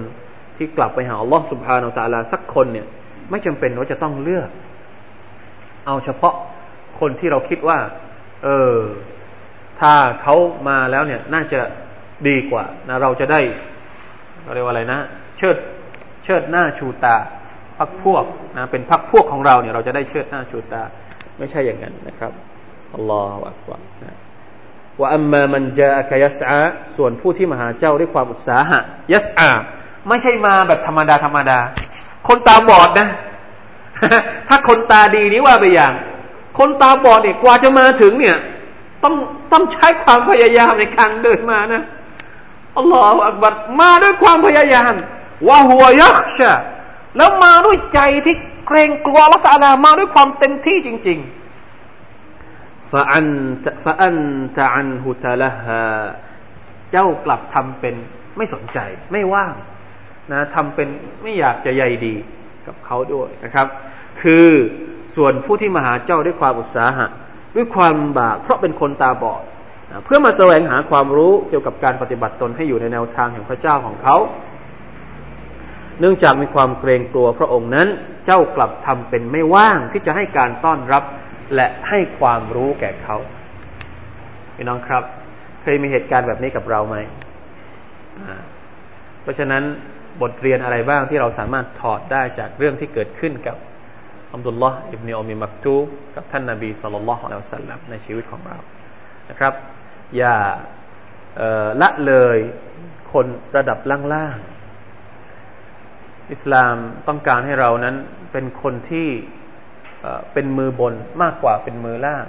[0.58, 2.88] ที่กลับไปหาอัลลอฮ์สุบฮานาอัลลาสักคนเนี่ย
[3.30, 4.50] ไม่จำเป็นว่าจะต้องเลือก
[5.86, 6.36] เอาเฉพาะ
[7.00, 7.80] คนที่เราคิดว่า
[8.44, 8.78] เออ
[9.80, 10.36] ถ้าเขา
[10.68, 11.60] มาแล้วเนี่ย น่าจะ
[12.28, 13.42] ดีกว่านะเราจะได้
[14.44, 15.00] เราเรียกว่าอะไรนะ
[15.38, 15.58] เชิด
[16.24, 17.18] เชิดหน้าชูตา
[17.78, 18.24] พักพวก
[18.58, 20.84] นะเป็นพักพวกของเราเนี่ยเราจะได้เชิดหน้าชูตา
[21.40, 22.32] ไม่ใช่อย่างนั้นนะครับ
[22.96, 24.18] อัลลอฮฺอักบารนะ
[25.00, 26.62] ว่าอัมมามันจาอักยัสอา
[26.96, 28.80] ส่วนผู้ที่มาหาเจ้าด้วยความอุตสาหะ
[29.14, 29.50] ยัสอา
[30.08, 31.60] ไม่ใช่มาแบบธรรมดาธรรมดา
[32.28, 33.08] คนตาบอดนะ
[34.48, 35.94] ถ้าคนตาดีนี่ว่าไปอย่าง
[36.58, 38.38] คนตาบอดเนี่ยกว่าจะมาถึงเนี่ย
[39.04, 39.14] ต้อง
[39.52, 41.84] ต้องใช้ความพยายามในการเดินมานะ
[42.78, 44.94] อัลลอฮฺอักบัรมาด้วยความพยายาม
[45.48, 46.52] ว่าหัวยักษ์ชะ
[47.18, 48.36] แล้วมาด้วยใจที่
[48.68, 53.28] เกรงกลัวละตาลามาด้วยความเต็มที่จริง ๆฟะอัน
[53.84, 54.18] ฟะอัน
[54.58, 55.82] ตะอันฮุตะละฮะ
[56.92, 57.96] เจ้ากลับทำเป็น
[58.38, 58.80] ไม่สนใจ
[59.12, 59.56] ไม่ว่าง
[60.32, 60.88] นะทำเป็น
[61.22, 62.16] ไม่อยากจะใยดี
[62.68, 63.68] กับเขาด้วยนะครับ
[64.22, 64.48] คือ
[65.16, 67.08] ส่วนผู้ที่มาหาเจ้าด้วยความอุตสาหะ
[67.56, 69.44] ด้วยความบาก เพราะเป็นคนตาบอด
[69.92, 74.16] นะเพื่อมาแสวงหาความรู้เกี่ยวกับการปฏิบัติตนให้อยู่ในแนวทางแห่งพระเจ้าของเขา
[76.00, 77.88] เนื่องจากมีความเกรงกลัวพระองค์นั้น
[78.26, 81.04] เจ้ากลับทำเป็นไม่ว่างที่จะให้การต้อนรับ
[81.56, 83.18] และให้ความรู้แก่เขา
[84.56, 85.04] พี่น้องครับ
[85.62, 86.98] เคยมีเหตุการณ์แบบนี้กับเราไหม
[89.22, 89.64] เพราะฉะนั้น
[90.22, 93.58] บทเรียนอะไรบ้างที่เราสามารถถอดได้จากเรื่องที่เกิดขึ้นกับ
[94.34, 95.76] อัมดุลลอฮ์อิบเนอมีมักตู
[96.16, 98.58] กับท่านนาบีสุลต่านละฮ์อัลลอฮ์สัลลัมในชีวิตของเรา
[99.30, 99.54] นะครับ
[100.18, 100.36] อย่า
[101.82, 102.38] ละเลย
[103.14, 103.26] คน
[103.56, 104.38] ระดับล่าง
[106.32, 106.76] อิสลาม
[107.08, 107.96] ต้องการให้เรานั้น
[108.32, 109.08] เป็นคนที่
[110.34, 112.26] เป็นมือบนมากกว่าเป็นมือล่าง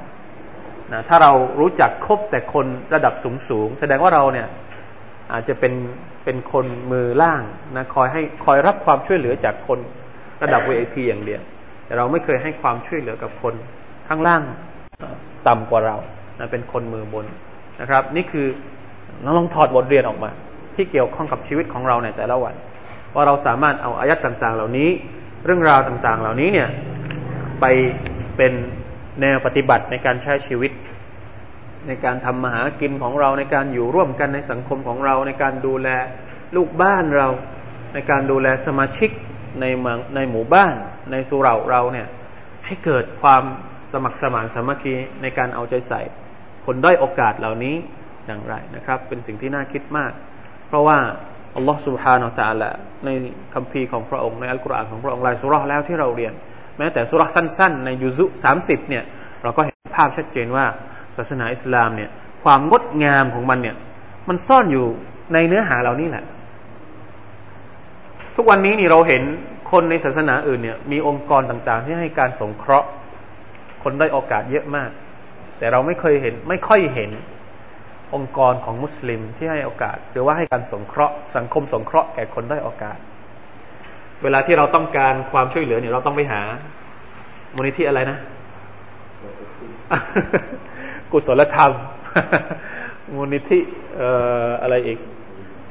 [0.93, 4.49] นะถ้าเรารู้จักคบแต่คนระดับสูงสูงแสดงว่าเราเนี่ย
[5.33, 5.75] อาจจะเป็น
[6.25, 7.43] เป็นคนมือล่าง
[7.77, 9.79] นะคอยให้คอยรับความช่วยเหลือจากคน
[10.43, 11.43] ระดับ VIP อย่างเดียว
[11.87, 13.55] แต่เราไม่เคยให้ความช่วยเหลือกับคน
[14.09, 14.43] ข้างล่าง
[15.49, 15.97] ต่ำกว่าเรา
[16.39, 17.27] นะเป็นคนมือบน
[17.81, 18.47] นะครับ นี่คือ
[19.23, 20.31] เราลองถอดบทเรียนออกมา
[20.75, 22.55] ที่เกี่ยวข้องกับชีวิตของเราในแต่ละวัน
[23.15, 24.91] ว่าเราสามารถเอาอายัดต่างๆ เหล่านี้
[25.45, 26.69] เรื่องราวต่างๆ เหล่านี้เนี่ย
[27.61, 27.65] ไป
[28.37, 28.53] เป็น
[29.21, 30.73] แนวปฏิบัติในการใช้ชีวิต
[31.87, 35.89] ในการทำมาหากินของเราในการอยู่ร่วมกันในสังคมของเรา ในการดูแล
[36.57, 37.29] ลูกบ้านเรา
[37.95, 39.11] ในการดูแลสมาชิก
[39.61, 40.75] ในเมืองในหมู่บ้าน
[41.11, 42.09] ในสุเราเราเนี่ย
[42.67, 43.43] ให้เกิดความ
[43.93, 46.01] สมัครสมานสามัคคีในการเอาใจใส่
[46.67, 47.75] คนด้อยโอกาสเหล่านี้
[48.27, 50.13] อย่างไรนะครับ เป็นสิ่งที่น่าคิดมาก
[50.69, 50.99] เพราะว่า
[51.56, 52.70] อัลลอฮ์ سبحانه และ تعالى
[53.06, 53.10] ใน
[53.54, 56.34] คำพีของพระองค์ในอัลกุรอานของพระองค์หลายสุรษแล้วที่เราเรียน
[56.78, 59.04] แม้แต่สุรษสั้นๆ ในยุซุสามสิบเนี่ย
[59.44, 60.66] เราก็เห็นภาพชัดเจนว่า
[61.18, 62.10] ศาสนาอิสลามเนี่ย
[62.44, 63.76] ความงดงามของมันเนี่ย
[64.28, 64.86] มันซ่อนอยู่
[65.34, 66.24] ในเนื้อหาเหล่านี้แหละ
[68.36, 69.24] ทุกวันนี้นี่เราเห็น
[69.72, 72.88] คนในศาสนาอื่นเนี่ย มีองค์กรต่างๆ ที่ให้การสงเคราะห์
[73.84, 74.90] คนได้โอกาสเยอะมาก
[75.58, 77.10] แต่เราไม่เคยเห็น ไม่ค่อยเห็น
[78.15, 82.99] องค์กรของมุสลิมที่ให้โอกาส หรือว่าให้การสงเคราะห์สังคมสงเคราะห์แก่คนได้โอกาส
[84.23, 86.41] เวลาที่เราต้องการความช่วยเหลือเนี่ยเราต้องไปหา
[87.55, 88.19] มูลนิธิอะไรนะ
[91.13, 91.73] กุศลธรรม
[93.15, 93.59] มูลนิธิ
[94.63, 94.99] อะไรอีก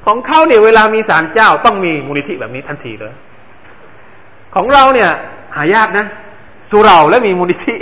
[0.05, 3.13] ของเขาเนี่ยเวลามีศาลเจ้าต้องมีมูลนิธิแบบนี้ทันทีเลย
[4.55, 5.09] ของเราเนี่ย
[5.55, 6.05] หายากนะ
[6.71, 7.75] สุเราและมีมูลนิธิ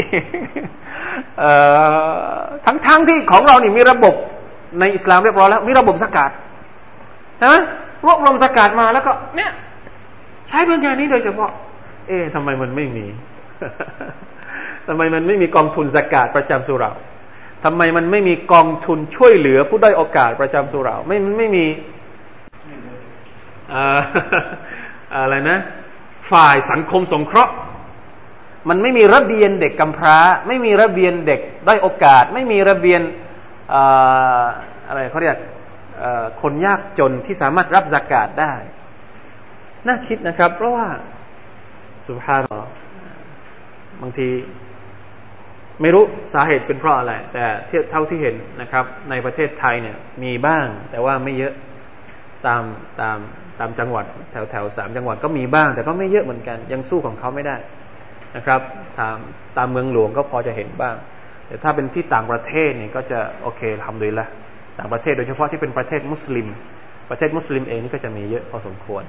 [2.66, 4.16] ทั้งๆทที่ของเรานี่มีระบบ
[4.80, 6.32] ในอิสลามเรียบร้อยแล้ว มีระบบสกัด
[7.38, 7.56] ใช่ไหม
[8.06, 9.52] รวบรวมสกัดมาแล้วก็เนี่ย
[10.48, 11.52] ใช้เพื่องานนี้โดยเฉพาะ
[12.08, 13.06] เอ๊ะทำไมมันไม่มี
[14.88, 16.92] ทำไมมันไม่มีกองทุนสกัดประจำสุรา
[17.64, 21.66] ทำไมมันไม่มีกองทุนช่วยเหลือผู้ได้โอกาสประจำสุราไม่ไม่มี
[25.16, 25.58] อะไรนะ
[26.32, 27.54] ฝ่ายสังคมสงเคราะห์
[28.70, 30.18] มันไม่มีระเบียนเด็กกำพร้า
[30.48, 33.02] ไม่มีระเบียนเด็กได้โอกาส ไม่มีระเบียน
[34.88, 35.38] อะไรเขาเรียก
[36.42, 38.54] คนยากจนที่สามารถรับสากาศได้
[39.88, 40.88] น่าคิดนะครับ เพราะว่า
[42.06, 42.42] สุภาพ
[44.02, 44.30] บางที
[45.82, 46.04] ไม่รู้
[46.34, 47.46] สาเหตุเป็นเพราะอะไร แต่
[47.92, 51.54] เท่าที่เห็นนะครับ ในประเทศไทยเนี่ย มีบ้าง แต่ว่าไม่เยอะ
[52.48, 52.64] ตาม
[53.02, 53.18] ตาม
[53.60, 57.58] ตามจังหวัด แถวแถวสามจังหวัดก็มีบ้าง แต่ก็ไม่เยอะเหมือนกัน ยังสู้ของเขาไม่ได้
[58.36, 58.62] นะครับ
[59.00, 59.18] ตาม
[59.58, 60.96] ตามเมืองหลวงก็พอจะเห็นบ้าง
[61.52, 64.28] แต่ถ้าเป็นที่ต่างประเทศเนี่ยก็จะโอเคทำโดยละ
[64.80, 66.47] ต่างประเทศโดยเฉพาะที่เป็นประเทศมุสลิม
[67.10, 69.04] ประเทศมุสลิมเองนี่ก็จะมีเยอะพอสมควร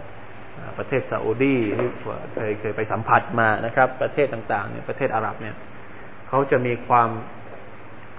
[0.78, 1.88] ประเทศซาอุดีที่
[2.34, 5.54] เคยเคยไปสัมผัสมานะครับ ประเทศต่างๆเนี่ยประเทศอาหรับเนี่ย
[6.28, 7.08] เขาจะมีความ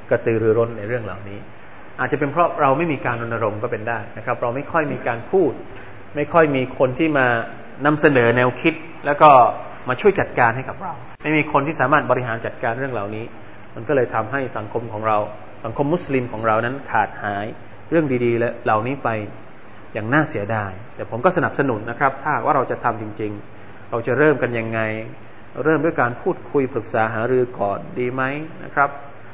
[0.09, 1.39] กระตือรือร้นในเรื่องเหล่านี้
[1.99, 5.51] อาจจะเป็นเพราะเราไม่มีการรณรงค์ก็เป็นได้นะครับ เราไม่ค่อยมีการพูด
[6.15, 7.27] ไม่ค่อยมีคนที่มา
[7.85, 8.73] นำเสนอแนวคิด
[9.05, 9.29] แล้วก็
[9.89, 10.93] มาช่วยจัดการให้กับเรา
[11.23, 13.25] ไม่มีคนที่สามารถบริหารจัดการเรื่องเหล่านี้
[13.75, 15.17] มันก็เลยทำให้สังคมของเรา
[15.65, 17.45] สังคมมุสลิมของเรานั้นขาดหาย
[17.89, 19.09] เรื่องดีๆและเหล่านี้ไป
[19.93, 24.79] อย่างน่าเสียดาย แต่ผมก็สนับสนุนนะครับ ถ้าว่าเราจะทำจริง ๆ เราจะเริ่มกันยังไง
[25.63, 28.23] เริ่มด้วยการพูดคุยปรึกษาหารือก่อนดีไหม
[28.63, 28.89] นะครับ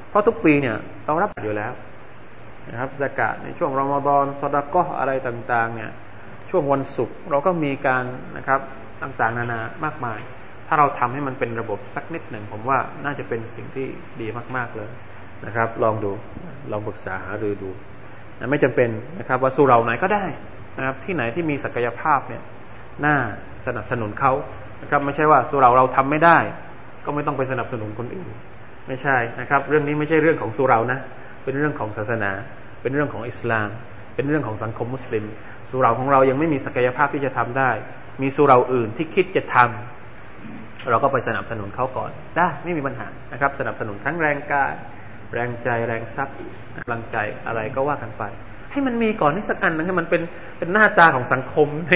[0.10, 1.72] เพราะทุกปีเนี่ยเรารับอยู่แล้ว
[2.70, 5.92] นะครับสกาดในช่วงรอมฎอนสดาก็อะไรต่างๆเนี่ย
[6.50, 8.04] ช่วงวันศุกร์เราก็มีการ
[8.38, 8.60] นะครับ
[9.02, 10.20] ต่างๆ นานามากมาย
[10.72, 13.88] ถ้าเราทำให้มันเป็นระบบสักนิดหนึ่งผมว่าน่าจะเป็นสิ่งที่
[14.22, 14.90] ดีมาก ๆเลย
[15.46, 16.12] นะครับ ลองดู
[16.72, 17.70] ลองปรึกษาหารือดู
[18.40, 18.90] นะไม่จำเป็น
[19.20, 20.26] นะครับ ว่าสู่เราไหนก็ได้
[20.78, 22.44] นะครับ ที่ไหนที่มีศักยภาพเนี่ย
[23.06, 23.16] น่า
[23.66, 24.34] สนับสนุนเขา
[24.82, 26.38] นะครับ ไม่ใช่ว่าสู่เราเราทำไม่ได้
[27.06, 28.30] ก็ไม่ต้องไปสนับสนุนคนอื่น
[28.88, 31.00] ไม่ใช่นะครับ เรื่องนี้ไม่ใช่เรื่องของสู่เรานะ
[31.44, 32.32] เป็นเรื่องของศาสนา
[32.82, 33.70] เป็นเรื่องของอิสลาม
[34.16, 35.26] เป็นเรื่องของสังคมมุสลิม
[35.70, 37.72] สู่เราของเรายังไม่มีศักยภาพที่จะทำได้
[38.22, 39.99] มีสู่เราอื่นที่คิดจะทำ
[40.92, 44.74] เราก็ไปสนับสนุนเขาก่อนได้ไม่มีปัญหานะครับ สนับสนุนทั้งแรงกาย
[45.34, 46.36] แรงใจแรงทรัพย์
[46.78, 47.18] กำลังใจ
[47.48, 48.24] อะไรก็ว่ากันไป
[48.72, 50.22] ให้มันมีก่อนนี่สักอันนึงให้มันเป็น
[50.58, 51.94] เป็นหน้าตาของสังคมใน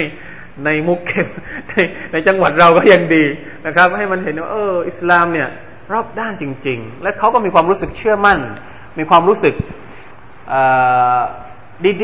[0.66, 1.28] ในมุกเก็บ
[1.70, 1.76] ใน
[2.12, 3.26] ในจังหวัดเราก็ยังดี
[3.66, 5.50] นะครับ ให้มันเห็นว่าเอออิสลามเนี่ย
[5.94, 8.40] รอบด้านจริง ๆ และเขาก็มีความรู้สึกเชื่อมั่น
[9.00, 9.54] มีความรู้สึก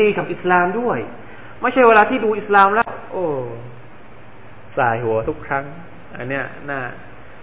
[0.04, 0.98] ีๆ กับอิสลามด้วย
[1.62, 3.24] ไม่ใช่เวลาที่ดูอิสลามแล้ว โอ้
[4.76, 5.64] สายหัวทุกครั้ง
[6.18, 6.80] อันเนี้ยน่า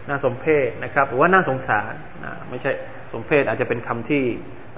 [0.09, 1.93] น่าสมเพชนะครับ หรือว่าน่าสงสาร
[2.23, 2.71] นะไม่ใช่
[3.13, 4.23] สมเพศอาจจะเป็นคำที่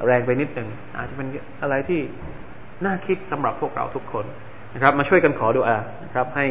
[0.05, 1.27] แรงไปนิดหนึ่งอาจจะเป็น
[1.61, 2.01] อะไรที่
[2.85, 4.25] น่าคิดสำหรับพวกเราทุกคน
[4.73, 6.45] นะครับ มาช่วยกันขอดูอานะครับ ให้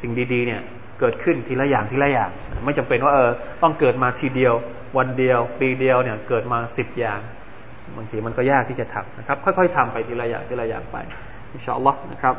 [0.00, 0.60] สิ่งดีๆเนี่ย
[1.00, 2.30] เกิดขึ้นทีละอย่างทีละอย่าง
[2.64, 3.30] ไม่จำเป็นว่าเออ
[3.62, 4.54] ต้องเกิดมาทีเดียว
[4.98, 7.20] วันเดียว ปีเดียวเนี่ยเกิดมาสิบอย่าง
[7.96, 10.96] บางทีมันก็ยากที่จะทำนะครับ ค่อยๆทำไปทีละอย่างทีละอย่างไป
[11.52, 12.34] อินชาอัลลอฮ์นะครับ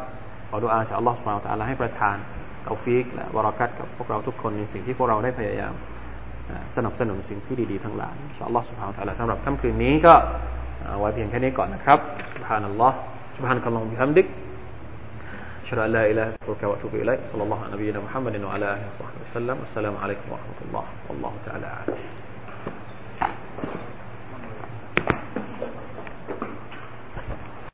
[0.50, 2.18] ขอดูอาชาอัลลอฮ์สุบฮานะตะอัลลให้ประทาน
[2.66, 5.74] เอาฟีกและวรกัดกับพวกเราทุกคนในสิ่งที่พวกเราได้พยายาม
[6.76, 8.16] สนับสนุนสิ่งที่ดีๆทั้งหลาย
[8.47, 10.14] อัลลอฮ์สุบฮานะตะลาสำหรับค่ำคืนนี้ก็
[10.99, 11.99] ไว้เพียงแค่นี้ก่อนนะครับ
[12.36, 12.97] สุบฮานัลลอฮ์
[13.38, 14.28] สุบฮานะกัลลอฮ์บิฮัมดิก
[15.70, 18.84] ชะลาลาอิลาฮ์ตุรกะวะตุบิลัยซัลลัลลอฮุอะลัยฮิะมุฮัมมัดวะอะลาฮิ
[19.36, 21.74] ซัลลัมอัสสลามุอะลัยกุมวะราห์มะตุลลอฮ์วัลลอฮุตะอาลา